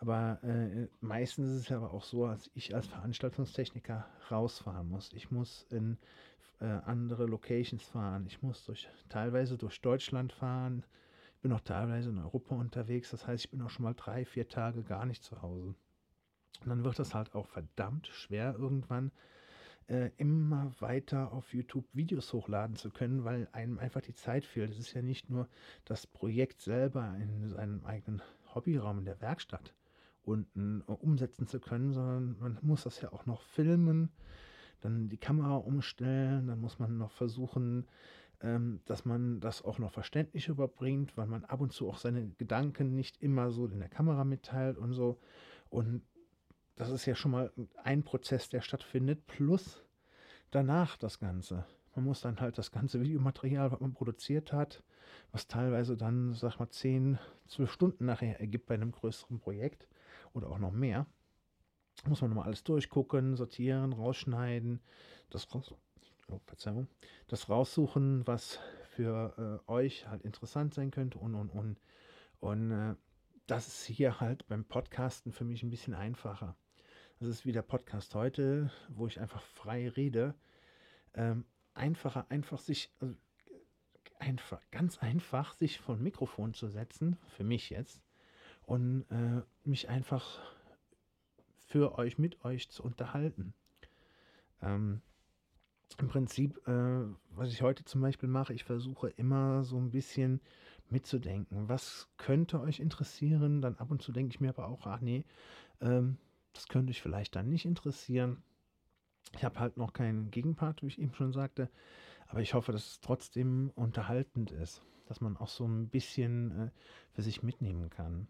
Aber 0.00 0.42
äh, 0.42 0.88
meistens 1.00 1.50
ist 1.50 1.66
es 1.66 1.72
aber 1.72 1.94
auch 1.94 2.02
so, 2.02 2.26
dass 2.26 2.50
ich 2.54 2.74
als 2.74 2.88
Veranstaltungstechniker 2.88 4.04
rausfahren 4.28 4.88
muss. 4.88 5.12
Ich 5.12 5.30
muss 5.30 5.68
in 5.70 5.98
äh, 6.64 6.80
andere 6.86 7.26
Locations 7.26 7.82
fahren. 7.82 8.24
Ich 8.26 8.42
muss 8.42 8.64
durch, 8.64 8.88
teilweise 9.10 9.58
durch 9.58 9.80
Deutschland 9.82 10.32
fahren. 10.32 10.84
Ich 11.36 11.42
bin 11.42 11.52
auch 11.52 11.60
teilweise 11.60 12.08
in 12.08 12.18
Europa 12.18 12.54
unterwegs. 12.54 13.10
Das 13.10 13.26
heißt, 13.26 13.44
ich 13.44 13.50
bin 13.50 13.60
auch 13.60 13.70
schon 13.70 13.84
mal 13.84 13.94
drei, 13.94 14.24
vier 14.24 14.48
Tage 14.48 14.82
gar 14.82 15.04
nicht 15.04 15.22
zu 15.22 15.42
Hause. 15.42 15.74
Und 16.62 16.68
dann 16.68 16.84
wird 16.84 16.98
das 16.98 17.14
halt 17.14 17.34
auch 17.34 17.46
verdammt 17.46 18.06
schwer 18.06 18.56
irgendwann 18.58 19.12
äh, 19.88 20.10
immer 20.16 20.72
weiter 20.80 21.32
auf 21.32 21.52
YouTube 21.52 21.84
Videos 21.92 22.32
hochladen 22.32 22.76
zu 22.76 22.90
können, 22.90 23.24
weil 23.24 23.48
einem 23.52 23.78
einfach 23.78 24.00
die 24.00 24.14
Zeit 24.14 24.46
fehlt. 24.46 24.70
Es 24.70 24.78
ist 24.78 24.94
ja 24.94 25.02
nicht 25.02 25.28
nur 25.28 25.48
das 25.84 26.06
Projekt 26.06 26.62
selber 26.62 27.14
in 27.20 27.50
seinem 27.50 27.84
eigenen 27.84 28.22
Hobbyraum 28.54 29.00
in 29.00 29.04
der 29.04 29.20
Werkstatt 29.20 29.74
unten 30.22 30.82
äh, 30.88 30.92
umsetzen 30.92 31.46
zu 31.46 31.60
können, 31.60 31.92
sondern 31.92 32.36
man 32.38 32.58
muss 32.62 32.84
das 32.84 33.02
ja 33.02 33.12
auch 33.12 33.26
noch 33.26 33.42
filmen, 33.42 34.10
dann 34.80 35.08
die 35.08 35.18
Kamera 35.18 35.56
umstellen, 35.56 36.46
dann 36.46 36.60
muss 36.60 36.78
man 36.78 36.98
noch 36.98 37.10
versuchen, 37.10 37.86
ähm, 38.40 38.80
dass 38.84 39.04
man 39.04 39.40
das 39.40 39.62
auch 39.62 39.78
noch 39.78 39.92
verständlich 39.92 40.48
überbringt, 40.48 41.16
weil 41.16 41.26
man 41.26 41.44
ab 41.44 41.60
und 41.60 41.72
zu 41.72 41.88
auch 41.88 41.98
seine 41.98 42.28
Gedanken 42.30 42.94
nicht 42.94 43.22
immer 43.22 43.50
so 43.50 43.66
in 43.66 43.78
der 43.78 43.88
Kamera 43.88 44.24
mitteilt 44.24 44.76
und 44.76 44.92
so. 44.92 45.18
Und 45.70 46.02
das 46.76 46.90
ist 46.90 47.06
ja 47.06 47.14
schon 47.14 47.30
mal 47.30 47.52
ein 47.82 48.02
Prozess, 48.02 48.48
der 48.48 48.60
stattfindet, 48.60 49.26
plus 49.26 49.82
danach 50.50 50.96
das 50.96 51.18
Ganze. 51.18 51.64
Man 51.94 52.04
muss 52.04 52.20
dann 52.20 52.40
halt 52.40 52.58
das 52.58 52.72
ganze 52.72 53.00
Videomaterial, 53.00 53.70
was 53.70 53.80
man 53.80 53.94
produziert 53.94 54.52
hat, 54.52 54.82
was 55.30 55.46
teilweise 55.46 55.96
dann, 55.96 56.34
sag 56.34 56.58
mal, 56.58 56.68
10, 56.68 57.18
12 57.46 57.70
Stunden 57.70 58.04
nachher 58.04 58.40
ergibt 58.40 58.66
bei 58.66 58.74
einem 58.74 58.90
größeren 58.90 59.38
Projekt 59.38 59.88
oder 60.32 60.50
auch 60.50 60.58
noch 60.58 60.72
mehr, 60.72 61.06
muss 62.06 62.20
man 62.20 62.30
nochmal 62.30 62.46
alles 62.46 62.64
durchgucken, 62.64 63.36
sortieren, 63.36 63.92
rausschneiden, 63.92 64.80
das 65.30 65.52
raus, 65.54 65.74
oh, 66.28 66.40
das 67.28 67.48
raussuchen, 67.48 68.26
was 68.26 68.58
für 68.94 69.62
äh, 69.66 69.70
euch 69.70 70.06
halt 70.06 70.22
interessant 70.22 70.74
sein 70.74 70.90
könnte 70.90 71.18
und 71.18 71.34
und 71.34 71.50
und. 71.50 71.80
Und 72.40 72.70
äh, 72.70 72.94
das 73.46 73.68
ist 73.68 73.84
hier 73.84 74.20
halt 74.20 74.46
beim 74.48 74.64
Podcasten 74.64 75.32
für 75.32 75.44
mich 75.44 75.62
ein 75.62 75.70
bisschen 75.70 75.94
einfacher. 75.94 76.56
Das 77.20 77.28
ist 77.28 77.46
wie 77.46 77.52
der 77.52 77.62
Podcast 77.62 78.14
heute, 78.14 78.70
wo 78.88 79.06
ich 79.06 79.20
einfach 79.20 79.42
frei 79.42 79.88
rede. 79.88 80.34
Ähm, 81.14 81.44
einfacher, 81.74 82.26
einfach 82.28 82.58
sich, 82.58 82.90
also 83.00 83.14
einfach, 84.18 84.60
ganz 84.70 84.98
einfach, 84.98 85.54
sich 85.54 85.80
vor 85.80 85.96
ein 85.96 86.02
Mikrofon 86.02 86.54
zu 86.54 86.68
setzen, 86.68 87.16
für 87.28 87.44
mich 87.44 87.70
jetzt, 87.70 88.02
und 88.66 89.04
äh, 89.10 89.42
mich 89.68 89.88
einfach 89.88 90.40
für 91.74 91.98
euch, 91.98 92.18
mit 92.18 92.44
euch 92.44 92.70
zu 92.70 92.84
unterhalten. 92.84 93.52
Ähm, 94.62 95.02
Im 95.98 96.06
Prinzip, 96.06 96.56
äh, 96.68 97.02
was 97.30 97.50
ich 97.50 97.62
heute 97.62 97.84
zum 97.84 98.00
Beispiel 98.00 98.28
mache, 98.28 98.54
ich 98.54 98.62
versuche 98.62 99.08
immer 99.08 99.64
so 99.64 99.76
ein 99.76 99.90
bisschen 99.90 100.40
mitzudenken. 100.88 101.68
Was 101.68 102.06
könnte 102.16 102.60
euch 102.60 102.78
interessieren? 102.78 103.60
Dann 103.60 103.74
ab 103.74 103.90
und 103.90 104.02
zu 104.02 104.12
denke 104.12 104.32
ich 104.32 104.40
mir 104.40 104.50
aber 104.50 104.68
auch, 104.68 104.86
ach 104.86 105.00
nee, 105.00 105.24
ähm, 105.80 106.16
das 106.52 106.68
könnte 106.68 106.92
ich 106.92 107.02
vielleicht 107.02 107.34
dann 107.34 107.48
nicht 107.48 107.64
interessieren. 107.64 108.44
Ich 109.34 109.42
habe 109.42 109.58
halt 109.58 109.76
noch 109.76 109.92
keinen 109.92 110.30
Gegenpart, 110.30 110.80
wie 110.80 110.86
ich 110.86 111.00
eben 111.00 111.14
schon 111.14 111.32
sagte, 111.32 111.68
aber 112.28 112.40
ich 112.40 112.54
hoffe, 112.54 112.70
dass 112.70 112.86
es 112.86 113.00
trotzdem 113.00 113.72
unterhaltend 113.74 114.52
ist, 114.52 114.80
dass 115.06 115.20
man 115.20 115.36
auch 115.36 115.48
so 115.48 115.66
ein 115.66 115.88
bisschen 115.88 116.68
äh, 116.68 116.70
für 117.14 117.22
sich 117.22 117.42
mitnehmen 117.42 117.90
kann. 117.90 118.28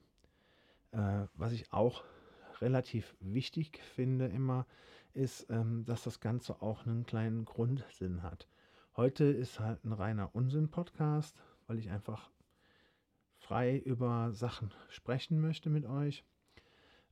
Äh, 0.92 1.26
was 1.34 1.52
ich 1.52 1.70
auch 1.74 2.04
relativ 2.64 3.14
wichtig 3.20 3.78
finde 3.94 4.26
immer, 4.26 4.66
ist, 5.12 5.46
ähm, 5.50 5.84
dass 5.84 6.02
das 6.02 6.18
Ganze 6.18 6.62
auch 6.62 6.86
einen 6.86 7.04
kleinen 7.04 7.44
Grundsinn 7.44 8.22
hat. 8.22 8.48
Heute 8.96 9.24
ist 9.24 9.60
halt 9.60 9.84
ein 9.84 9.92
reiner 9.92 10.34
Unsinn-Podcast, 10.34 11.36
weil 11.66 11.78
ich 11.78 11.90
einfach 11.90 12.30
frei 13.36 13.76
über 13.78 14.32
Sachen 14.32 14.72
sprechen 14.88 15.40
möchte 15.40 15.68
mit 15.68 15.84
euch. 15.84 16.24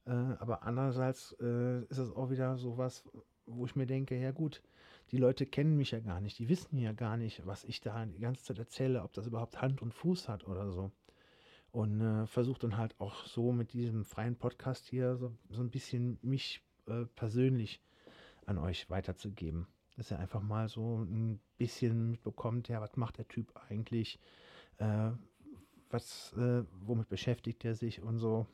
Äh, 0.06 0.10
aber 0.10 0.62
andererseits 0.62 1.36
äh, 1.40 1.82
ist 1.84 1.98
es 1.98 2.10
auch 2.10 2.30
wieder 2.30 2.56
so 2.56 2.78
was, 2.78 3.04
wo 3.44 3.66
ich 3.66 3.76
mir 3.76 3.86
denke, 3.86 4.18
ja 4.18 4.32
gut, 4.32 4.62
die 5.10 5.18
Leute 5.18 5.44
kennen 5.44 5.76
mich 5.76 5.90
ja 5.90 6.00
gar 6.00 6.20
nicht, 6.20 6.38
die 6.38 6.48
wissen 6.48 6.78
ja 6.78 6.92
gar 6.92 7.18
nicht, 7.18 7.46
was 7.46 7.64
ich 7.64 7.80
da 7.80 8.06
die 8.06 8.20
ganze 8.20 8.44
Zeit 8.44 8.58
erzähle, 8.58 9.02
ob 9.02 9.12
das 9.12 9.26
überhaupt 9.26 9.60
Hand 9.60 9.82
und 9.82 9.92
Fuß 9.92 10.28
hat 10.28 10.48
oder 10.48 10.70
so. 10.70 10.90
Und 11.72 12.00
äh, 12.02 12.26
versuche 12.26 12.60
dann 12.60 12.76
halt 12.76 12.94
auch 13.00 13.26
so 13.26 13.50
mit 13.50 13.72
diesem 13.72 14.04
freien 14.04 14.36
Podcast 14.36 14.86
hier 14.86 15.16
so, 15.16 15.32
so 15.48 15.62
ein 15.62 15.70
bisschen 15.70 16.18
mich 16.22 16.62
äh, 16.86 17.06
persönlich 17.16 17.80
an 18.44 18.58
euch 18.58 18.90
weiterzugeben. 18.90 19.66
Dass 19.96 20.10
ihr 20.10 20.18
einfach 20.18 20.42
mal 20.42 20.68
so 20.68 20.98
ein 20.98 21.40
bisschen 21.56 22.10
mitbekommt, 22.10 22.68
ja, 22.68 22.80
was 22.80 22.96
macht 22.96 23.18
der 23.18 23.28
Typ 23.28 23.52
eigentlich, 23.68 24.20
äh, 24.78 25.10
was, 25.88 26.34
äh, 26.34 26.64
womit 26.80 27.08
beschäftigt 27.08 27.64
er 27.64 27.74
sich 27.74 28.02
und 28.02 28.18
so. 28.18 28.46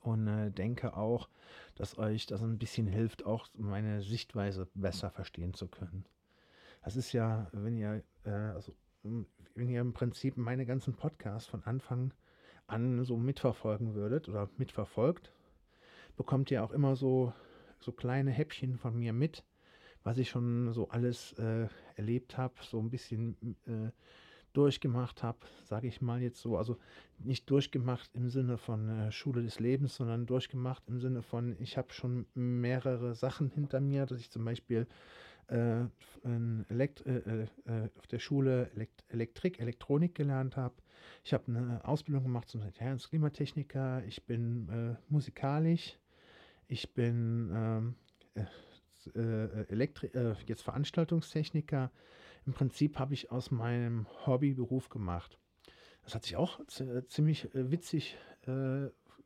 Und 0.00 0.26
äh, 0.26 0.50
denke 0.50 0.96
auch, 0.96 1.28
dass 1.76 1.96
euch 1.96 2.26
das 2.26 2.42
ein 2.42 2.58
bisschen 2.58 2.86
hilft, 2.86 3.24
auch 3.24 3.48
meine 3.54 4.02
Sichtweise 4.02 4.68
besser 4.74 5.10
verstehen 5.10 5.54
zu 5.54 5.68
können. 5.68 6.04
Das 6.82 6.96
ist 6.96 7.12
ja, 7.12 7.48
wenn 7.52 7.76
ihr, 7.76 8.02
äh, 8.24 8.30
also, 8.30 8.74
wenn 9.54 9.68
ihr 9.68 9.80
im 9.80 9.92
Prinzip 9.92 10.36
meine 10.36 10.66
ganzen 10.66 10.94
Podcasts 10.94 11.48
von 11.48 11.62
Anfang 11.64 12.12
an 12.66 13.04
so 13.04 13.16
mitverfolgen 13.16 13.94
würdet 13.94 14.28
oder 14.28 14.48
mitverfolgt, 14.58 15.32
bekommt 16.16 16.50
ihr 16.50 16.64
auch 16.64 16.72
immer 16.72 16.96
so, 16.96 17.32
so 17.80 17.92
kleine 17.92 18.30
Häppchen 18.30 18.78
von 18.78 18.98
mir 18.98 19.12
mit, 19.12 19.44
was 20.02 20.18
ich 20.18 20.28
schon 20.28 20.72
so 20.72 20.88
alles 20.88 21.32
äh, 21.34 21.68
erlebt 21.94 22.36
habe, 22.36 22.54
so 22.62 22.78
ein 22.78 22.90
bisschen 22.90 23.56
äh, 23.66 23.90
durchgemacht 24.52 25.22
habe, 25.22 25.38
sage 25.64 25.86
ich 25.86 26.00
mal 26.00 26.22
jetzt 26.22 26.40
so. 26.40 26.56
Also 26.56 26.78
nicht 27.18 27.48
durchgemacht 27.50 28.10
im 28.14 28.30
Sinne 28.30 28.56
von 28.56 28.88
äh, 28.88 29.12
Schule 29.12 29.42
des 29.42 29.60
Lebens, 29.60 29.96
sondern 29.96 30.26
durchgemacht 30.26 30.82
im 30.88 30.98
Sinne 30.98 31.22
von, 31.22 31.56
ich 31.60 31.76
habe 31.76 31.92
schon 31.92 32.26
mehrere 32.34 33.14
Sachen 33.14 33.50
hinter 33.50 33.80
mir, 33.80 34.06
dass 34.06 34.18
ich 34.18 34.30
zum 34.30 34.44
Beispiel 34.44 34.86
äh, 35.48 35.84
äh, 37.06 37.16
äh, 37.16 37.42
äh, 37.66 37.88
auf 37.96 38.06
der 38.06 38.18
Schule 38.18 38.70
Elekt 38.74 39.04
Elektrik, 39.08 39.60
Elektronik 39.60 40.14
gelernt 40.14 40.56
habe. 40.56 40.74
Ich 41.24 41.32
habe 41.32 41.44
eine 41.48 41.84
Ausbildung 41.84 42.24
gemacht 42.24 42.48
zum 42.48 42.62
Klimatechniker. 43.10 44.02
Ich 44.06 44.24
bin 44.24 44.68
äh, 44.68 44.96
musikalisch. 45.08 45.98
Ich 46.68 46.94
bin 46.94 47.50
ähm, 47.54 47.94
Elektri 49.68 50.10
jetzt 50.46 50.62
Veranstaltungstechniker 50.62 51.92
im 52.46 52.52
Prinzip 52.52 52.98
habe 52.98 53.12
ich 53.12 53.32
aus 53.32 53.50
meinem 53.50 54.06
Hobby 54.24 54.54
Beruf 54.54 54.88
gemacht. 54.88 55.36
Das 56.04 56.14
hat 56.14 56.22
sich 56.22 56.36
auch 56.36 56.60
ziemlich 57.08 57.48
witzig, 57.52 58.16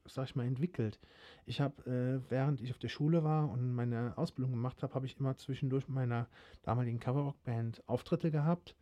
sag 0.07 0.25
ich 0.29 0.37
mal, 0.37 0.47
entwickelt. 0.47 0.99
Ich 1.47 1.61
habe, 1.61 1.83
äh, 1.91 2.31
während 2.31 2.61
ich 2.61 2.71
auf 2.71 2.79
der 2.79 2.89
Schule 2.89 3.25
war 3.25 3.51
und 3.51 3.75
meine 3.75 4.17
Ausbildung 4.17 4.53
gemacht 4.53 4.83
habe, 4.83 4.95
habe 4.95 5.07
ich 5.07 5.19
immer 5.19 5.37
zwischendurch 5.37 5.89
mit 5.89 5.95
meiner 5.95 6.29
damaligen 6.63 7.01
Coverrock-Band 7.01 7.83
Auftritte 7.87 8.31
gehabt. 8.31 8.77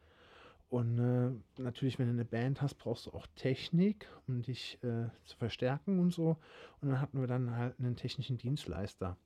Und 0.69 0.99
äh, 0.99 1.31
natürlich, 1.61 1.99
wenn 1.99 2.07
du 2.07 2.13
eine 2.13 2.27
Band 2.27 2.61
hast, 2.61 2.75
brauchst 2.75 3.07
du 3.07 3.11
auch 3.13 3.27
Technik, 3.37 4.07
um 4.27 4.43
dich 4.43 4.79
äh, 4.83 5.09
zu 5.25 5.37
verstärken 5.39 5.99
und 5.99 6.13
so. 6.13 6.37
Und 6.81 6.91
dann 6.91 7.01
hatten 7.01 7.21
wir 7.21 7.27
dann 7.27 7.57
halt 7.57 7.79
einen 7.79 7.97
technischen 7.97 8.37
Dienstleister. 8.37 9.17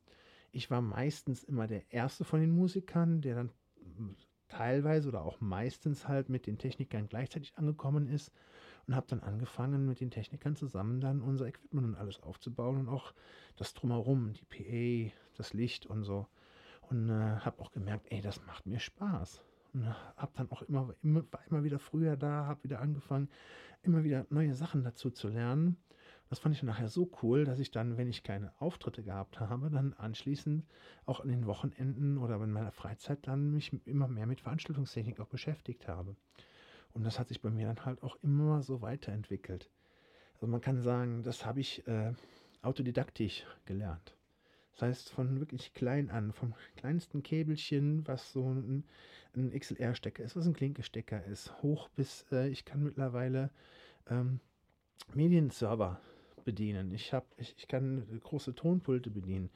Ich 0.52 0.70
war 0.70 0.80
meistens 0.80 1.42
immer 1.42 1.66
der 1.66 1.90
Erste 1.90 2.24
von 2.24 2.40
den 2.40 2.52
Musikern, 2.52 3.22
der 3.22 3.34
dann 3.34 3.50
teilweise 4.48 5.08
oder 5.08 5.24
auch 5.24 5.40
meistens 5.40 6.06
halt 6.06 6.28
mit 6.28 6.46
den 6.46 6.58
Technikern 6.58 7.08
gleichzeitig 7.08 7.56
angekommen 7.56 8.06
ist 8.06 8.30
und 8.86 8.96
habe 8.96 9.06
dann 9.08 9.20
angefangen, 9.20 9.86
mit 9.86 10.00
den 10.00 10.10
Technikern 10.10 10.56
zusammen 10.56 11.00
dann 11.00 11.20
unser 11.20 11.46
Equipment 11.46 11.86
und 11.86 11.94
alles 11.96 12.22
aufzubauen 12.22 12.78
und 12.78 12.88
auch 12.88 13.12
das 13.56 13.74
drumherum, 13.74 14.32
die 14.32 14.44
PA, 15.10 15.14
das 15.36 15.52
Licht 15.52 15.86
und 15.86 16.04
so. 16.04 16.26
Und 16.90 17.08
äh, 17.08 17.12
habe 17.12 17.60
auch 17.60 17.72
gemerkt, 17.72 18.06
ey, 18.10 18.20
das 18.20 18.44
macht 18.44 18.66
mir 18.66 18.80
Spaß. 18.80 19.42
Und 19.72 19.86
habe 20.16 20.32
dann 20.36 20.50
auch 20.50 20.62
immer, 20.62 20.94
immer, 21.02 21.24
war 21.30 21.40
immer 21.48 21.64
wieder 21.64 21.78
früher 21.78 22.16
da, 22.16 22.46
habe 22.46 22.64
wieder 22.64 22.80
angefangen, 22.80 23.28
immer 23.82 24.04
wieder 24.04 24.26
neue 24.30 24.54
Sachen 24.54 24.82
dazu 24.82 25.10
zu 25.10 25.28
lernen. 25.28 25.76
Das 26.28 26.38
fand 26.38 26.54
ich 26.54 26.62
nachher 26.62 26.88
so 26.88 27.10
cool, 27.22 27.44
dass 27.44 27.58
ich 27.58 27.70
dann, 27.70 27.98
wenn 27.98 28.08
ich 28.08 28.22
keine 28.22 28.52
Auftritte 28.58 29.02
gehabt 29.02 29.38
habe, 29.38 29.70
dann 29.70 29.92
anschließend 29.92 30.64
auch 31.04 31.20
an 31.20 31.28
den 31.28 31.46
Wochenenden 31.46 32.16
oder 32.16 32.42
in 32.42 32.52
meiner 32.52 32.72
Freizeit 32.72 33.26
dann 33.26 33.52
mich 33.52 33.70
immer 33.86 34.08
mehr 34.08 34.26
mit 34.26 34.40
Veranstaltungstechnik 34.40 35.20
auch 35.20 35.28
beschäftigt 35.28 35.88
habe. 35.88 36.16
Und 36.94 37.04
das 37.04 37.18
hat 37.18 37.28
sich 37.28 37.40
bei 37.40 37.50
mir 37.50 37.66
dann 37.66 37.84
halt 37.84 38.02
auch 38.02 38.16
immer 38.22 38.62
so 38.62 38.82
weiterentwickelt. 38.82 39.70
Also 40.34 40.46
man 40.46 40.60
kann 40.60 40.82
sagen, 40.82 41.22
das 41.22 41.46
habe 41.46 41.60
ich 41.60 41.86
äh, 41.86 42.12
autodidaktisch 42.62 43.46
gelernt. 43.64 44.16
Das 44.72 44.82
heißt, 44.82 45.10
von 45.10 45.38
wirklich 45.38 45.74
klein 45.74 46.10
an, 46.10 46.32
vom 46.32 46.54
kleinsten 46.76 47.22
Käbelchen, 47.22 48.06
was 48.06 48.32
so 48.32 48.52
ein, 48.52 48.84
ein 49.36 49.50
XLR-Stecker 49.50 50.22
ist, 50.22 50.34
was 50.34 50.46
ein 50.46 50.54
Klinkestecker 50.54 51.24
ist, 51.24 51.62
hoch 51.62 51.88
bis 51.90 52.24
äh, 52.32 52.48
ich 52.48 52.64
kann 52.64 52.82
mittlerweile 52.82 53.50
ähm, 54.08 54.40
Medienserver 55.14 56.00
bedienen. 56.44 56.92
Ich, 56.92 57.12
hab, 57.12 57.26
ich, 57.36 57.54
ich 57.56 57.68
kann 57.68 58.20
große 58.22 58.54
Tonpulte 58.54 59.10
bedienen 59.10 59.50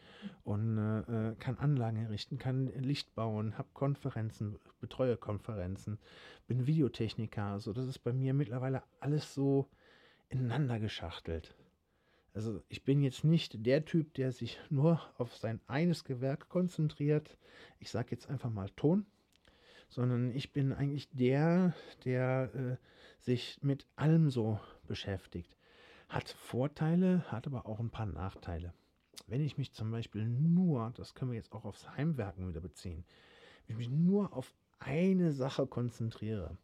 und 0.44 0.78
äh, 0.78 1.34
kann 1.38 1.58
Anlagen 1.58 1.96
errichten, 1.96 2.38
kann 2.38 2.66
Licht 2.78 3.14
bauen, 3.14 3.56
habe 3.58 3.68
Konferenzen, 3.74 4.58
betreue 4.80 5.16
Konferenzen, 5.16 5.98
bin 6.46 6.66
Videotechniker. 6.66 7.44
Also 7.44 7.72
das 7.72 7.86
ist 7.86 8.00
bei 8.00 8.12
mir 8.12 8.34
mittlerweile 8.34 8.82
alles 9.00 9.34
so 9.34 9.68
ineinander 10.28 10.78
geschachtelt. 10.80 11.54
Also 12.34 12.62
ich 12.68 12.84
bin 12.84 13.00
jetzt 13.02 13.24
nicht 13.24 13.64
der 13.64 13.86
Typ, 13.86 14.12
der 14.14 14.30
sich 14.30 14.60
nur 14.68 15.00
auf 15.16 15.34
sein 15.36 15.60
eines 15.66 16.04
Gewerk 16.04 16.50
konzentriert. 16.50 17.38
Ich 17.78 17.90
sage 17.90 18.08
jetzt 18.10 18.28
einfach 18.28 18.50
mal 18.50 18.68
Ton, 18.76 19.06
sondern 19.88 20.30
ich 20.32 20.52
bin 20.52 20.72
eigentlich 20.72 21.08
der, 21.12 21.74
der 22.04 22.50
äh, 22.54 23.24
sich 23.24 23.58
mit 23.62 23.86
allem 23.96 24.28
so 24.28 24.60
beschäftigt. 24.86 25.55
Hat 26.08 26.28
Vorteile, 26.28 27.24
hat 27.32 27.46
aber 27.46 27.66
auch 27.66 27.80
ein 27.80 27.90
paar 27.90 28.06
Nachteile. 28.06 28.72
Wenn 29.26 29.40
ich 29.40 29.58
mich 29.58 29.72
zum 29.72 29.90
Beispiel 29.90 30.24
nur, 30.24 30.92
das 30.96 31.14
können 31.14 31.32
wir 31.32 31.36
jetzt 31.36 31.52
auch 31.52 31.64
aufs 31.64 31.88
Heimwerken 31.96 32.48
wieder 32.48 32.60
beziehen, 32.60 33.04
wenn 33.66 33.74
ich 33.74 33.88
mich 33.88 33.98
nur 33.98 34.32
auf 34.32 34.54
eine 34.78 35.32
Sache 35.32 35.66
konzentriere, 35.66 36.56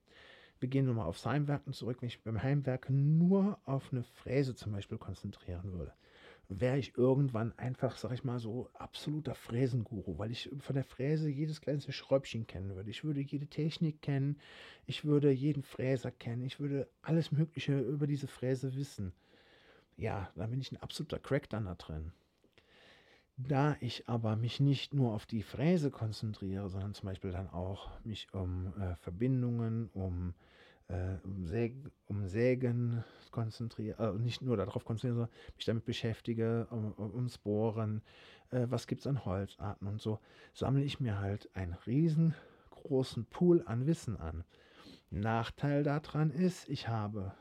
wir 0.61 0.69
gehen 0.69 0.87
nochmal 0.87 1.07
aufs 1.07 1.27
Heimwerken 1.27 1.73
zurück, 1.73 1.99
wenn 2.01 2.07
ich 2.07 2.23
beim 2.23 2.41
Heimwerken 2.41 3.19
nur 3.19 3.59
auf 3.65 3.93
eine 3.93 4.05
Fräse 4.05 4.55
zum 4.55 4.71
Beispiel 4.71 4.97
konzentrieren 4.97 5.73
würde, 5.73 5.93
wäre 6.49 6.79
ich 6.79 6.97
irgendwann 6.97 7.53
einfach, 7.59 7.97
sag 7.97 8.13
ich 8.13 8.23
mal, 8.23 8.39
so 8.39 8.71
absoluter 8.75 9.35
Fräsenguru, 9.35 10.19
weil 10.19 10.31
ich 10.31 10.51
von 10.61 10.75
der 10.75 10.85
Fräse 10.85 11.29
jedes 11.29 11.61
kleinste 11.61 11.91
Schräubchen 11.91 12.47
kennen 12.47 12.77
würde. 12.77 12.91
Ich 12.91 13.03
würde 13.03 13.21
jede 13.21 13.49
Technik 13.49 14.03
kennen, 14.03 14.39
ich 14.87 15.05
würde 15.05 15.33
jeden 15.33 15.65
Fräser 15.65 16.13
kennen, 16.13 16.45
ich 16.45 16.61
würde 16.61 16.89
alles 17.03 17.33
Mögliche 17.33 17.81
über 17.81 18.07
diese 18.07 18.29
Fräse 18.29 18.77
wissen. 18.77 19.13
Ja, 19.97 20.31
da 20.35 20.47
bin 20.47 20.61
ich 20.61 20.73
ein 20.73 20.83
absoluter 20.83 21.19
Crack 21.19 21.49
dann 21.49 21.67
da 21.67 21.75
drin. 21.75 22.13
Da 23.37 23.77
ich 23.81 24.09
aber 24.09 24.37
mich 24.37 24.61
nicht 24.61 24.95
nur 24.95 25.15
auf 25.15 25.27
die 25.27 25.43
Fräse 25.43 25.91
konzentriere, 25.91 26.69
sondern 26.69 26.95
zum 26.95 27.09
Beispiel 27.09 27.33
dann 27.33 27.49
auch 27.49 27.91
mich 28.05 28.29
um 28.33 28.73
äh, 28.79 28.95
Verbindungen, 28.97 29.89
um 29.95 30.35
äh, 30.89 31.17
um, 31.25 31.47
Säg, 31.47 31.75
um 32.07 32.27
Sägen 32.27 33.05
konzentriere, 33.31 34.15
äh, 34.15 34.19
nicht 34.19 34.43
nur 34.43 34.57
darauf 34.57 34.85
konzentriere, 34.85 35.15
sondern 35.15 35.35
mich 35.57 35.65
damit 35.65 35.85
beschäftige, 35.85 36.67
um, 36.71 36.95
ums 36.99 37.39
Bohren, 37.39 38.03
äh, 38.51 38.67
was 38.69 38.87
gibt 38.87 39.01
es 39.01 39.07
an 39.07 39.25
Holzarten 39.25 39.89
und 39.89 40.01
so, 40.01 40.21
sammle 40.53 40.85
ich 40.85 41.01
mir 41.01 41.19
halt 41.19 41.49
einen 41.57 41.75
riesengroßen 41.87 43.25
Pool 43.27 43.63
an 43.67 43.87
Wissen 43.87 44.17
an. 44.17 44.45
Nachteil 45.11 45.83
daran 45.83 46.31
ist, 46.31 46.69
ich 46.69 46.89
habe 46.89 47.33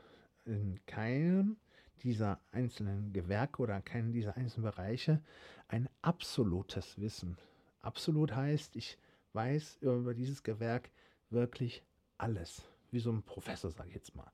in 0.44 0.80
keinem 0.86 1.56
dieser 2.02 2.40
einzelnen 2.50 3.12
Gewerke 3.12 3.62
oder 3.62 3.80
keinen 3.80 4.12
dieser 4.12 4.36
einzelnen 4.36 4.70
Bereiche 4.70 5.20
ein 5.68 5.88
absolutes 6.02 7.00
Wissen. 7.00 7.36
Absolut 7.80 8.34
heißt, 8.34 8.76
ich 8.76 8.98
weiß 9.32 9.78
über 9.80 10.14
dieses 10.14 10.42
Gewerk 10.42 10.90
wirklich 11.30 11.82
alles 12.18 12.62
wie 12.90 13.00
so 13.00 13.10
ein 13.10 13.22
Professor, 13.22 13.70
sage 13.70 13.88
ich 13.88 13.94
jetzt 13.94 14.14
mal. 14.14 14.30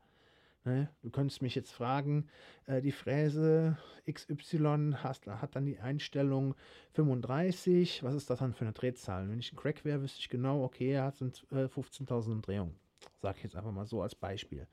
Ne? 0.64 0.88
Du 1.02 1.10
könntest 1.10 1.40
mich 1.40 1.54
jetzt 1.54 1.72
fragen, 1.72 2.28
äh, 2.66 2.82
die 2.82 2.92
Fräse 2.92 3.78
XY 4.10 4.96
hat 5.00 5.54
dann 5.54 5.64
die 5.64 5.78
Einstellung 5.78 6.54
35. 6.92 8.02
Was 8.02 8.14
ist 8.14 8.28
das 8.28 8.40
dann 8.40 8.52
für 8.52 8.64
eine 8.64 8.72
Drehzahl? 8.72 9.28
Wenn 9.28 9.38
ich 9.38 9.52
ein 9.52 9.56
Crack 9.56 9.84
wäre, 9.84 10.02
wüsste 10.02 10.20
ich 10.20 10.28
genau, 10.28 10.64
okay, 10.64 10.92
er 10.92 11.04
hat 11.04 11.16
sind 11.16 11.46
äh, 11.52 11.66
15.000 11.66 12.32
Umdrehungen. 12.32 12.74
Sage 13.16 13.38
ich 13.38 13.44
jetzt 13.44 13.56
einfach 13.56 13.72
mal 13.72 13.86
so 13.86 14.02
als 14.02 14.14
Beispiel. 14.14 14.66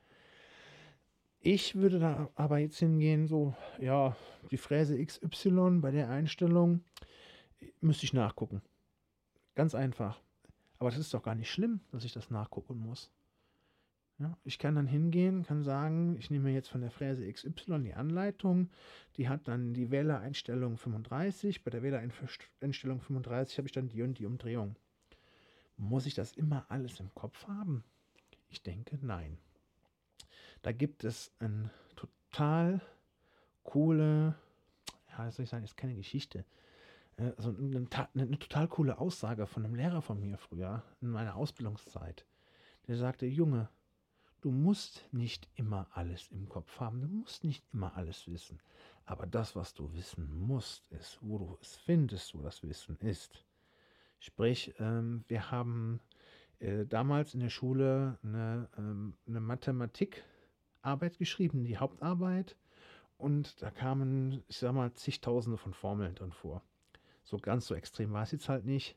Ich 1.48 1.76
würde 1.76 2.00
da 2.00 2.28
aber 2.34 2.58
jetzt 2.58 2.80
hingehen, 2.80 3.28
so, 3.28 3.54
ja, 3.78 4.16
die 4.50 4.56
Fräse 4.56 5.00
XY 5.00 5.78
bei 5.80 5.92
der 5.92 6.10
Einstellung 6.10 6.82
müsste 7.80 8.04
ich 8.04 8.12
nachgucken. 8.12 8.62
Ganz 9.54 9.76
einfach. 9.76 10.20
Aber 10.80 10.90
das 10.90 10.98
ist 10.98 11.14
doch 11.14 11.22
gar 11.22 11.36
nicht 11.36 11.48
schlimm, 11.48 11.78
dass 11.92 12.02
ich 12.02 12.12
das 12.12 12.30
nachgucken 12.30 12.76
muss. 12.80 13.12
Ja, 14.18 14.36
ich 14.42 14.58
kann 14.58 14.74
dann 14.74 14.88
hingehen, 14.88 15.44
kann 15.44 15.62
sagen, 15.62 16.16
ich 16.18 16.32
nehme 16.32 16.50
jetzt 16.50 16.68
von 16.68 16.80
der 16.80 16.90
Fräse 16.90 17.32
XY 17.32 17.80
die 17.84 17.94
Anleitung, 17.94 18.70
die 19.16 19.28
hat 19.28 19.46
dann 19.46 19.72
die 19.72 19.92
Wählereinstellung 19.92 20.76
35, 20.76 21.62
bei 21.62 21.70
der 21.70 21.84
Wählereinstellung 21.84 23.00
35 23.00 23.58
habe 23.58 23.68
ich 23.68 23.72
dann 23.72 23.86
die 23.86 24.02
und 24.02 24.18
die 24.18 24.26
Umdrehung. 24.26 24.74
Muss 25.76 26.06
ich 26.06 26.14
das 26.14 26.32
immer 26.32 26.66
alles 26.70 26.98
im 26.98 27.14
Kopf 27.14 27.46
haben? 27.46 27.84
Ich 28.48 28.64
denke, 28.64 28.98
nein. 29.00 29.38
Da 30.62 30.72
gibt 30.72 31.04
es 31.04 31.32
eine 31.38 31.70
total 31.94 32.80
coole, 33.62 34.34
ja, 35.10 35.30
soll 35.30 35.44
ich 35.44 35.50
sagen, 35.50 35.64
ist 35.64 35.76
keine 35.76 35.94
Geschichte, 35.94 36.44
also 37.16 37.50
eine, 37.50 37.86
eine, 38.14 38.38
total 38.38 38.68
coole 38.68 38.98
Aussage 38.98 39.46
von 39.46 39.64
einem 39.64 39.74
Lehrer 39.74 40.02
von 40.02 40.20
mir 40.20 40.36
früher 40.36 40.82
in 41.00 41.08
meiner 41.08 41.36
Ausbildungszeit. 41.36 42.26
Der 42.88 42.96
sagte, 42.96 43.26
Junge, 43.26 43.70
Du 44.46 44.52
musst 44.52 45.04
nicht 45.12 45.48
immer 45.56 45.88
alles 45.92 46.28
im 46.30 46.48
Kopf 46.48 46.78
haben, 46.78 47.00
du 47.00 47.08
musst 47.08 47.42
nicht 47.42 47.64
immer 47.72 47.96
alles 47.96 48.30
wissen. 48.30 48.60
Aber 49.04 49.26
das, 49.26 49.56
was 49.56 49.74
du 49.74 49.92
wissen 49.92 50.32
musst, 50.38 50.86
ist, 50.92 51.18
wo 51.20 51.38
du 51.38 51.58
es 51.60 51.74
findest, 51.76 52.32
wo 52.32 52.42
das 52.42 52.62
Wissen 52.62 52.96
ist. 53.00 53.44
Sprich, 54.20 54.72
ähm, 54.78 55.24
wir 55.26 55.50
haben 55.50 55.98
äh, 56.60 56.86
damals 56.86 57.34
in 57.34 57.40
der 57.40 57.48
Schule 57.48 58.20
eine, 58.22 58.68
ähm, 58.78 59.14
eine 59.26 59.40
Mathematikarbeit 60.86 61.18
geschrieben, 61.18 61.64
die 61.64 61.78
Hauptarbeit. 61.78 62.56
Und 63.18 63.60
da 63.62 63.70
kamen, 63.70 64.44
ich 64.46 64.58
sag 64.58 64.72
mal, 64.72 64.92
zigtausende 64.92 65.58
von 65.58 65.74
Formeln 65.74 66.14
drin 66.14 66.32
vor. 66.32 66.62
So 67.24 67.38
ganz 67.38 67.66
so 67.66 67.74
extrem 67.74 68.12
war 68.12 68.22
es 68.22 68.30
jetzt 68.30 68.48
halt 68.48 68.64
nicht. 68.64 68.96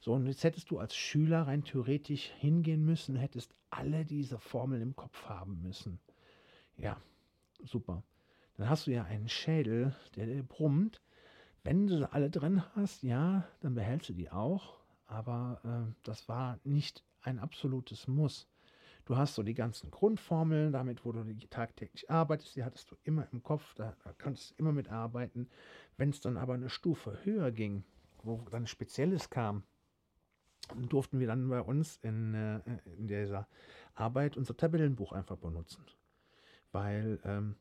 So, 0.00 0.12
und 0.12 0.26
jetzt 0.26 0.44
hättest 0.44 0.70
du 0.70 0.78
als 0.78 0.94
Schüler 0.94 1.42
rein 1.42 1.64
theoretisch 1.64 2.30
hingehen 2.38 2.84
müssen, 2.84 3.16
hättest 3.16 3.54
alle 3.70 4.04
diese 4.04 4.38
Formeln 4.38 4.82
im 4.82 4.96
Kopf 4.96 5.24
haben 5.26 5.62
müssen. 5.62 5.98
Ja, 6.76 7.00
super. 7.64 8.02
Dann 8.56 8.68
hast 8.68 8.86
du 8.86 8.90
ja 8.90 9.04
einen 9.04 9.28
Schädel, 9.28 9.94
der, 10.16 10.26
der 10.26 10.42
brummt. 10.42 11.00
Wenn 11.62 11.86
du 11.86 11.98
sie 11.98 12.12
alle 12.12 12.30
drin 12.30 12.62
hast, 12.74 13.02
ja, 13.02 13.46
dann 13.60 13.74
behältst 13.74 14.08
du 14.08 14.12
die 14.14 14.30
auch. 14.30 14.80
Aber 15.06 15.60
äh, 15.64 15.92
das 16.02 16.28
war 16.28 16.58
nicht 16.64 17.04
ein 17.22 17.38
absolutes 17.38 18.08
Muss. 18.08 18.46
Du 19.10 19.16
hast 19.16 19.34
so 19.34 19.42
die 19.42 19.54
ganzen 19.54 19.90
Grundformeln, 19.90 20.70
damit, 20.70 21.04
wo 21.04 21.10
du 21.10 21.24
tagtäglich 21.50 22.08
arbeitest, 22.08 22.54
die 22.54 22.62
hattest 22.62 22.92
du 22.92 22.96
immer 23.02 23.26
im 23.32 23.42
Kopf, 23.42 23.74
da, 23.74 23.96
da 24.04 24.12
konntest 24.12 24.52
du 24.52 24.54
immer 24.58 24.70
mitarbeiten. 24.70 25.50
Wenn 25.96 26.10
es 26.10 26.20
dann 26.20 26.36
aber 26.36 26.54
eine 26.54 26.70
Stufe 26.70 27.18
höher 27.24 27.50
ging, 27.50 27.82
wo 28.22 28.36
dann 28.52 28.68
Spezielles 28.68 29.28
kam, 29.28 29.64
durften 30.76 31.18
wir 31.18 31.26
dann 31.26 31.48
bei 31.48 31.60
uns 31.60 31.96
in, 32.02 32.34
äh, 32.34 32.60
in 32.98 33.08
dieser 33.08 33.48
Arbeit 33.96 34.36
unser 34.36 34.56
Tabellenbuch 34.56 35.10
einfach 35.10 35.38
benutzen. 35.38 35.84
Weil, 36.70 37.18
ähm, 37.24 37.56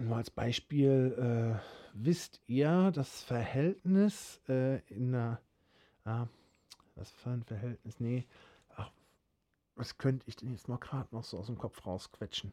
nur 0.00 0.16
als 0.16 0.32
Beispiel, 0.32 1.14
äh, 1.16 1.60
wisst 1.94 2.40
ihr 2.48 2.90
das 2.92 3.22
Verhältnis 3.22 4.40
äh, 4.48 4.80
in 4.88 5.14
einer, 5.14 5.40
ah, 6.02 6.26
was 6.96 7.12
für 7.12 7.30
ein 7.30 7.44
Verhältnis? 7.44 8.00
Nee, 8.00 8.26
was 9.78 9.96
könnte 9.98 10.24
ich 10.28 10.36
denn 10.36 10.50
jetzt 10.50 10.68
mal 10.68 10.78
gerade 10.78 11.14
noch 11.14 11.24
so 11.24 11.38
aus 11.38 11.46
dem 11.46 11.58
Kopf 11.58 11.86
rausquetschen? 11.86 12.52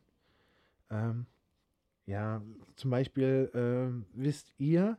Ähm, 0.90 1.26
ja, 2.06 2.42
zum 2.76 2.92
Beispiel, 2.92 3.52
äh, 3.54 4.06
wisst 4.14 4.54
ihr, 4.58 4.98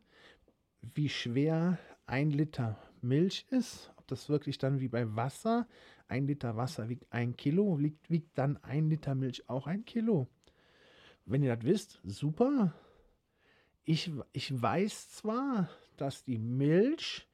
wie 0.94 1.08
schwer 1.08 1.78
ein 2.06 2.30
Liter 2.30 2.78
Milch 3.00 3.46
ist? 3.50 3.92
das 4.06 4.28
wirklich 4.28 4.58
dann 4.58 4.80
wie 4.80 4.88
bei 4.88 5.16
Wasser, 5.16 5.66
ein 6.08 6.26
Liter 6.26 6.56
Wasser 6.56 6.88
wiegt 6.88 7.12
ein 7.12 7.36
Kilo, 7.36 7.78
wiegt, 7.78 8.10
wiegt 8.10 8.38
dann 8.38 8.56
ein 8.62 8.88
Liter 8.88 9.14
Milch 9.14 9.48
auch 9.48 9.66
ein 9.66 9.84
Kilo. 9.84 10.28
Wenn 11.24 11.42
ihr 11.42 11.54
das 11.54 11.64
wisst, 11.64 12.00
super. 12.04 12.72
Ich, 13.84 14.10
ich 14.32 14.60
weiß 14.62 15.10
zwar, 15.10 15.68
dass 15.96 16.24
die 16.24 16.38
Milch, 16.38 17.28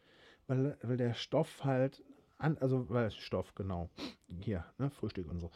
weil, 0.46 0.78
weil 0.82 0.96
der 0.96 1.14
Stoff 1.14 1.64
halt, 1.64 2.02
an, 2.42 2.58
also 2.58 2.88
weil 2.90 3.10
Stoff, 3.10 3.54
genau, 3.54 3.90
hier, 4.40 4.64
ne, 4.78 4.90
Frühstück 4.90 5.30
und 5.30 5.40
so, 5.40 5.50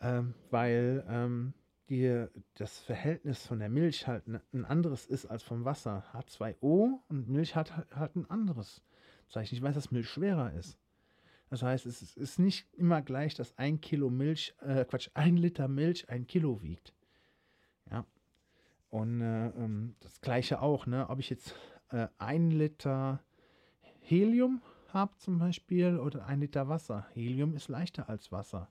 ähm, 0.00 0.34
weil 0.50 1.04
ähm, 1.08 1.54
die, 1.88 2.26
das 2.54 2.78
Verhältnis 2.78 3.46
von 3.46 3.58
der 3.58 3.68
Milch 3.68 4.06
halt 4.06 4.24
ein 4.26 4.64
anderes 4.64 5.06
ist 5.06 5.26
als 5.26 5.42
vom 5.42 5.64
Wasser. 5.64 6.04
H2O 6.14 7.00
und 7.08 7.28
Milch 7.28 7.54
hat 7.54 7.72
halt 7.94 8.16
ein 8.16 8.28
anderes 8.30 8.82
Zeichen. 9.28 9.54
Ich 9.54 9.62
weiß, 9.62 9.74
dass 9.74 9.90
Milch 9.90 10.08
schwerer 10.08 10.52
ist. 10.52 10.78
Das 11.50 11.62
heißt, 11.62 11.84
es 11.84 12.16
ist 12.16 12.38
nicht 12.38 12.66
immer 12.72 13.02
gleich, 13.02 13.34
dass 13.34 13.58
ein 13.58 13.80
Kilo 13.82 14.08
Milch, 14.08 14.54
äh, 14.60 14.86
Quatsch, 14.86 15.10
ein 15.12 15.36
Liter 15.36 15.68
Milch 15.68 16.08
ein 16.08 16.26
Kilo 16.26 16.62
wiegt. 16.62 16.94
Ja. 17.90 18.06
Und 18.88 19.20
äh, 19.20 19.48
ähm, 19.48 19.94
das 20.00 20.22
gleiche 20.22 20.62
auch, 20.62 20.86
ne? 20.86 21.10
Ob 21.10 21.18
ich 21.18 21.28
jetzt 21.28 21.54
äh, 21.90 22.08
ein 22.16 22.50
Liter 22.50 23.20
Helium 24.00 24.62
habe 24.92 25.16
zum 25.18 25.38
Beispiel 25.38 25.98
oder 25.98 26.26
ein 26.26 26.40
Liter 26.40 26.68
Wasser. 26.68 27.06
Helium 27.14 27.54
ist 27.54 27.68
leichter 27.68 28.08
als 28.08 28.32
Wasser. 28.32 28.68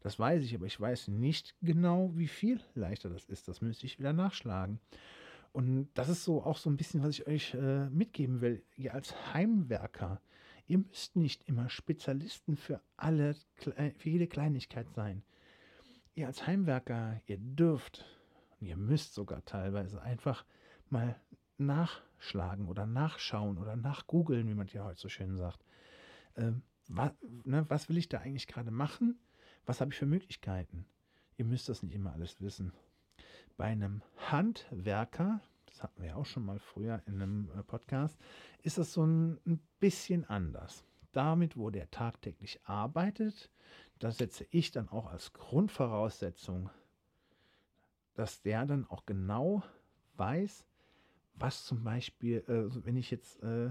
Das 0.00 0.18
weiß 0.18 0.44
ich, 0.44 0.54
aber 0.54 0.66
ich 0.66 0.80
weiß 0.80 1.08
nicht 1.08 1.56
genau, 1.60 2.12
wie 2.14 2.28
viel 2.28 2.60
leichter 2.74 3.08
das 3.08 3.24
ist. 3.24 3.48
Das 3.48 3.60
müsste 3.60 3.86
ich 3.86 3.98
wieder 3.98 4.12
nachschlagen. 4.12 4.80
Und 5.52 5.88
das 5.94 6.08
ist 6.08 6.24
so 6.24 6.42
auch 6.42 6.58
so 6.58 6.70
ein 6.70 6.76
bisschen, 6.76 7.02
was 7.02 7.10
ich 7.10 7.26
euch 7.26 7.54
äh, 7.54 7.88
mitgeben 7.90 8.40
will. 8.40 8.62
Ihr 8.76 8.94
als 8.94 9.34
Heimwerker, 9.34 10.20
ihr 10.66 10.78
müsst 10.78 11.16
nicht 11.16 11.48
immer 11.48 11.68
Spezialisten 11.68 12.56
für 12.56 12.80
alle, 12.96 13.34
für 13.56 14.08
jede 14.08 14.26
Kleinigkeit 14.26 14.86
sein. 14.94 15.22
Ihr 16.14 16.26
als 16.26 16.46
Heimwerker, 16.46 17.20
ihr 17.26 17.38
dürft 17.38 18.04
und 18.60 18.66
ihr 18.66 18.76
müsst 18.76 19.14
sogar 19.14 19.44
teilweise 19.44 20.00
einfach 20.02 20.44
mal 20.90 21.16
nachschlagen 21.58 22.66
oder 22.68 22.86
nachschauen 22.86 23.58
oder 23.58 23.76
nachgoogeln, 23.76 24.48
wie 24.48 24.54
man 24.54 24.68
ja 24.68 24.84
heute 24.84 25.00
so 25.00 25.08
schön 25.08 25.36
sagt. 25.36 25.64
Ähm, 26.36 26.62
was, 26.88 27.12
ne, 27.44 27.64
was 27.68 27.88
will 27.88 27.98
ich 27.98 28.08
da 28.08 28.18
eigentlich 28.18 28.46
gerade 28.46 28.70
machen? 28.70 29.18
Was 29.66 29.80
habe 29.80 29.92
ich 29.92 29.98
für 29.98 30.06
Möglichkeiten? 30.06 30.86
Ihr 31.36 31.44
müsst 31.44 31.68
das 31.68 31.82
nicht 31.82 31.94
immer 31.94 32.12
alles 32.12 32.40
wissen. 32.40 32.72
Bei 33.56 33.66
einem 33.66 34.02
Handwerker, 34.30 35.40
das 35.66 35.82
hatten 35.82 36.02
wir 36.02 36.16
auch 36.16 36.26
schon 36.26 36.44
mal 36.44 36.58
früher 36.58 37.02
in 37.06 37.14
einem 37.14 37.50
äh, 37.56 37.62
Podcast, 37.62 38.18
ist 38.62 38.78
das 38.78 38.92
so 38.92 39.04
ein, 39.04 39.38
ein 39.46 39.60
bisschen 39.80 40.24
anders. 40.24 40.84
Damit, 41.12 41.56
wo 41.56 41.70
der 41.70 41.90
tagtäglich 41.90 42.60
arbeitet, 42.64 43.50
da 43.98 44.10
setze 44.12 44.46
ich 44.50 44.70
dann 44.70 44.88
auch 44.88 45.06
als 45.06 45.32
Grundvoraussetzung, 45.32 46.70
dass 48.14 48.42
der 48.42 48.66
dann 48.66 48.86
auch 48.88 49.06
genau 49.06 49.62
weiß, 50.16 50.64
was 51.38 51.64
zum 51.64 51.84
Beispiel, 51.84 52.38
äh, 52.48 52.84
wenn 52.84 52.96
ich 52.96 53.10
jetzt, 53.10 53.42
äh, 53.42 53.70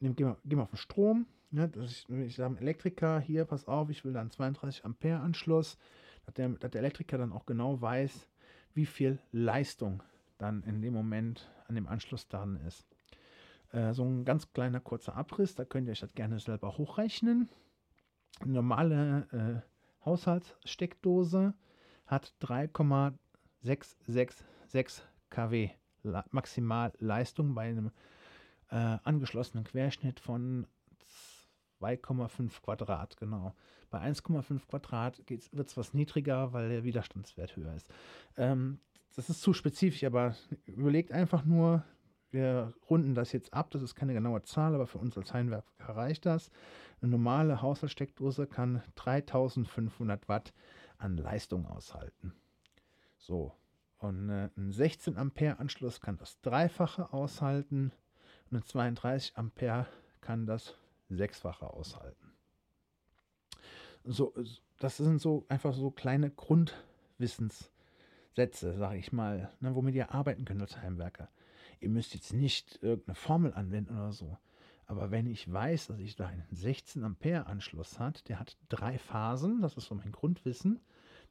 nehm, 0.00 0.16
geh, 0.16 0.24
mal, 0.24 0.36
geh 0.44 0.56
mal 0.56 0.62
auf 0.62 0.70
den 0.70 0.76
Strom, 0.76 1.26
ne, 1.50 1.68
dass 1.68 1.90
ich, 1.90 2.08
ich 2.08 2.36
sage, 2.36 2.58
Elektriker, 2.60 3.20
hier, 3.20 3.44
pass 3.44 3.68
auf, 3.68 3.90
ich 3.90 4.04
will 4.04 4.12
dann 4.12 4.30
32 4.30 4.84
Ampere 4.84 5.20
Anschluss, 5.20 5.78
dass 6.26 6.34
der, 6.34 6.48
dass 6.50 6.70
der 6.70 6.80
Elektriker 6.80 7.18
dann 7.18 7.32
auch 7.32 7.46
genau 7.46 7.80
weiß, 7.80 8.28
wie 8.74 8.86
viel 8.86 9.18
Leistung 9.32 10.02
dann 10.38 10.62
in 10.64 10.82
dem 10.82 10.94
Moment 10.94 11.50
an 11.68 11.74
dem 11.74 11.86
Anschluss 11.86 12.28
dran 12.28 12.56
ist. 12.66 12.86
Äh, 13.72 13.92
so 13.92 14.04
ein 14.04 14.24
ganz 14.24 14.52
kleiner 14.52 14.80
kurzer 14.80 15.16
Abriss, 15.16 15.54
da 15.54 15.64
könnt 15.64 15.88
ihr 15.88 15.92
euch 15.92 16.00
das 16.00 16.14
gerne 16.14 16.38
selber 16.38 16.78
hochrechnen. 16.78 17.48
Eine 18.40 18.52
normale 18.52 19.26
äh, 19.32 19.60
Haushaltssteckdose 20.04 21.54
hat 22.06 22.34
3,666 22.40 25.02
kW 25.30 25.70
Maximalleistung 26.30 27.54
bei 27.54 27.68
einem 27.68 27.90
äh, 28.70 28.98
angeschlossenen 29.04 29.64
Querschnitt 29.64 30.20
von 30.20 30.66
2,5 31.80 32.62
Quadrat, 32.62 33.16
genau. 33.16 33.54
Bei 33.90 34.00
1,5 34.00 34.66
Quadrat 34.68 35.22
wird 35.28 35.68
es 35.68 35.76
was 35.76 35.94
niedriger, 35.94 36.52
weil 36.52 36.68
der 36.68 36.84
Widerstandswert 36.84 37.56
höher 37.56 37.74
ist. 37.74 37.90
Ähm, 38.36 38.78
das 39.14 39.28
ist 39.28 39.42
zu 39.42 39.52
spezifisch, 39.52 40.04
aber 40.04 40.34
überlegt 40.64 41.12
einfach 41.12 41.44
nur, 41.44 41.84
wir 42.30 42.72
runden 42.88 43.14
das 43.14 43.32
jetzt 43.32 43.52
ab, 43.52 43.70
das 43.70 43.82
ist 43.82 43.94
keine 43.94 44.14
genaue 44.14 44.42
Zahl, 44.42 44.74
aber 44.74 44.86
für 44.86 44.98
uns 44.98 45.18
als 45.18 45.34
Heimwerker 45.34 45.66
reicht 45.80 46.24
das. 46.24 46.50
Eine 47.02 47.10
normale 47.10 47.60
Haushaltssteckdose 47.60 48.46
kann 48.46 48.82
3500 48.94 50.28
Watt 50.28 50.54
an 50.96 51.18
Leistung 51.18 51.66
aushalten. 51.66 52.32
So, 53.18 53.52
und 54.02 54.30
äh, 54.30 54.48
ein 54.56 54.72
16 54.72 55.16
Ampere 55.16 55.58
Anschluss 55.58 56.00
kann 56.00 56.16
das 56.16 56.40
Dreifache 56.40 57.12
aushalten 57.12 57.92
und 58.50 58.58
ein 58.58 58.64
32 58.64 59.36
Ampere 59.36 59.86
kann 60.20 60.46
das 60.46 60.74
Sechsfache 61.08 61.68
aushalten. 61.68 62.32
So, 64.04 64.34
das 64.78 64.96
sind 64.96 65.20
so 65.20 65.46
einfach 65.48 65.74
so 65.74 65.90
kleine 65.90 66.30
Grundwissenssätze, 66.30 68.74
sage 68.74 68.98
ich 68.98 69.12
mal, 69.12 69.52
ne, 69.60 69.74
womit 69.74 69.94
ihr 69.94 70.12
arbeiten 70.12 70.44
könnt 70.44 70.62
als 70.62 70.78
Heimwerker. 70.78 71.28
Ihr 71.80 71.88
müsst 71.88 72.14
jetzt 72.14 72.32
nicht 72.32 72.82
irgendeine 72.82 73.14
Formel 73.14 73.54
anwenden 73.54 73.96
oder 73.96 74.12
so. 74.12 74.38
Aber 74.86 75.10
wenn 75.10 75.26
ich 75.26 75.50
weiß, 75.50 75.88
dass 75.88 76.00
ich 76.00 76.16
da 76.16 76.26
einen 76.26 76.44
16 76.50 77.04
Ampere 77.04 77.46
Anschluss 77.46 77.98
hat, 77.98 78.28
der 78.28 78.40
hat 78.40 78.56
drei 78.68 78.98
Phasen, 78.98 79.60
das 79.60 79.76
ist 79.76 79.86
so 79.86 79.94
mein 79.94 80.12
Grundwissen, 80.12 80.80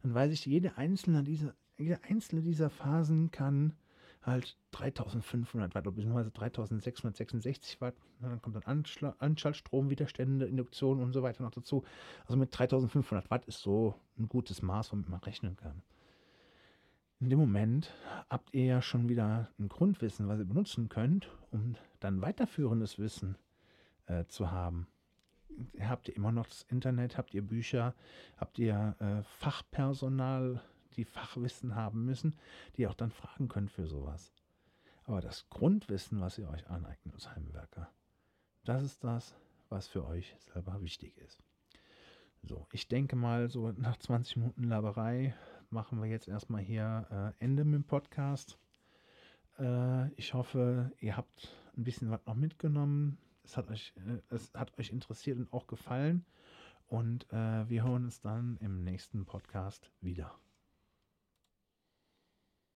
dann 0.02 0.14
weiß 0.14 0.32
ich, 0.32 0.46
jede 0.46 0.78
einzelne 0.78 1.24
dieser, 1.24 1.54
jede 1.82 2.04
einzelne 2.04 2.41
dieser 2.41 2.70
Phasen 2.70 3.32
kann 3.32 3.74
halt 4.22 4.58
3500 4.72 5.74
Watt, 5.74 5.84
bzw. 5.84 6.30
3666 6.32 7.82
Watt. 7.82 7.96
Dann 8.22 8.41
kommt 8.41 8.56
dann 8.56 8.63
Anschl 8.63 9.13
Anschaltstrom, 9.17 9.89
Widerstände, 9.89 10.46
Induktion 10.46 11.02
und 11.02 11.13
so 11.13 11.24
weiter 11.24 11.44
noch 11.44 11.52
dazu. 11.52 11.84
Also 12.26 12.38
mit 12.38 12.58
3500 12.58 13.32
Watt 13.32 13.46
ist 13.46 13.62
so 13.62 13.96
ein 14.17 14.28
gutes 14.28 14.62
Maß, 14.62 14.91
womit 14.91 15.10
man 15.10 15.20
rechnen 15.22 15.56
kann. 15.58 15.82
In 17.20 17.30
dem 17.30 17.39
Moment 17.39 17.94
habt 18.30 18.54
ihr 18.54 18.65
ja 18.65 18.82
schon 18.82 19.08
wieder 19.08 19.48
ein 19.60 19.70
Grundwissen, 19.70 20.28
was 20.28 20.39
ihr 20.39 20.46
benutzen 20.46 20.89
könnt, 20.89 21.30
um 21.52 21.76
dann 22.00 22.22
weiterführendes 22.22 22.98
Wissen 22.98 23.38
äh, 24.08 24.26
zu 24.26 24.50
haben. 24.50 24.88
Habt 25.80 26.08
ihr 26.08 26.15
immer 26.15 26.32
noch 26.32 26.48
das 26.48 26.63
Internet, 26.63 27.17
habt 27.17 27.34
ihr 27.34 27.44
Bücher, 27.44 27.94
habt 28.38 28.58
ihr 28.58 28.96
äh, 29.00 29.24
Fachpersonal, 29.24 30.62
die 30.91 31.06
Fachwissen 31.06 31.75
haben 31.75 32.06
müssen, 32.06 32.36
die 32.77 32.88
auch 32.88 32.95
dann 32.95 33.12
fragen 33.12 33.47
könnt 33.47 33.71
für 33.71 33.88
sowas. 33.88 34.34
Aber 35.04 35.21
das 35.21 35.49
Grundwissen, 35.49 36.21
was 36.21 36.38
ihr 36.38 36.49
euch 36.49 36.69
aneignet 36.69 37.13
als 37.13 37.30
Heimwerker, 37.36 37.89
das 38.63 38.84
ist 38.84 39.04
das, 39.04 39.36
was 39.69 39.88
für 39.88 40.06
euch 40.06 40.36
selber 40.39 40.82
wichtig 40.82 41.17
ist. 41.17 41.43
So, 42.43 42.67
ich 42.71 42.88
denke 42.88 43.15
mal, 43.15 43.49
so 43.49 43.71
nach 43.71 43.97
20 43.97 44.38
Minuten 44.38 44.63
Laberei 44.63 45.36
machen 45.69 46.01
wir 46.01 46.10
jetzt 46.10 46.27
erstmal 46.27 46.62
hier 46.62 47.34
äh, 47.39 47.43
Ende 47.43 47.63
mit 47.63 47.75
dem 47.75 47.84
Podcast. 47.84 48.58
Äh, 49.60 50.12
ich 50.13 50.34
hoffe, 50.34 50.91
ihr 50.99 51.17
habt 51.17 51.56
ein 51.77 51.84
bisschen 51.84 52.10
was 52.10 52.25
noch 52.25 52.36
mitgenommen. 52.36 53.17
Es 53.43 53.58
hat 53.58 53.69
euch, 53.69 53.93
äh, 53.97 54.21
es 54.34 54.54
hat 54.54 54.77
euch 54.80 54.89
interessiert 54.89 55.38
und 55.38 55.54
auch 55.54 55.67
gefallen. 55.67 56.25
Und 56.88 57.32
äh, 57.32 57.69
wir 57.69 57.84
hören 57.84 58.06
uns 58.06 58.21
dann 58.21 58.58
im 58.58 58.84
nächsten 58.84 59.25
Podcast 59.25 59.91
wieder. 60.01 60.36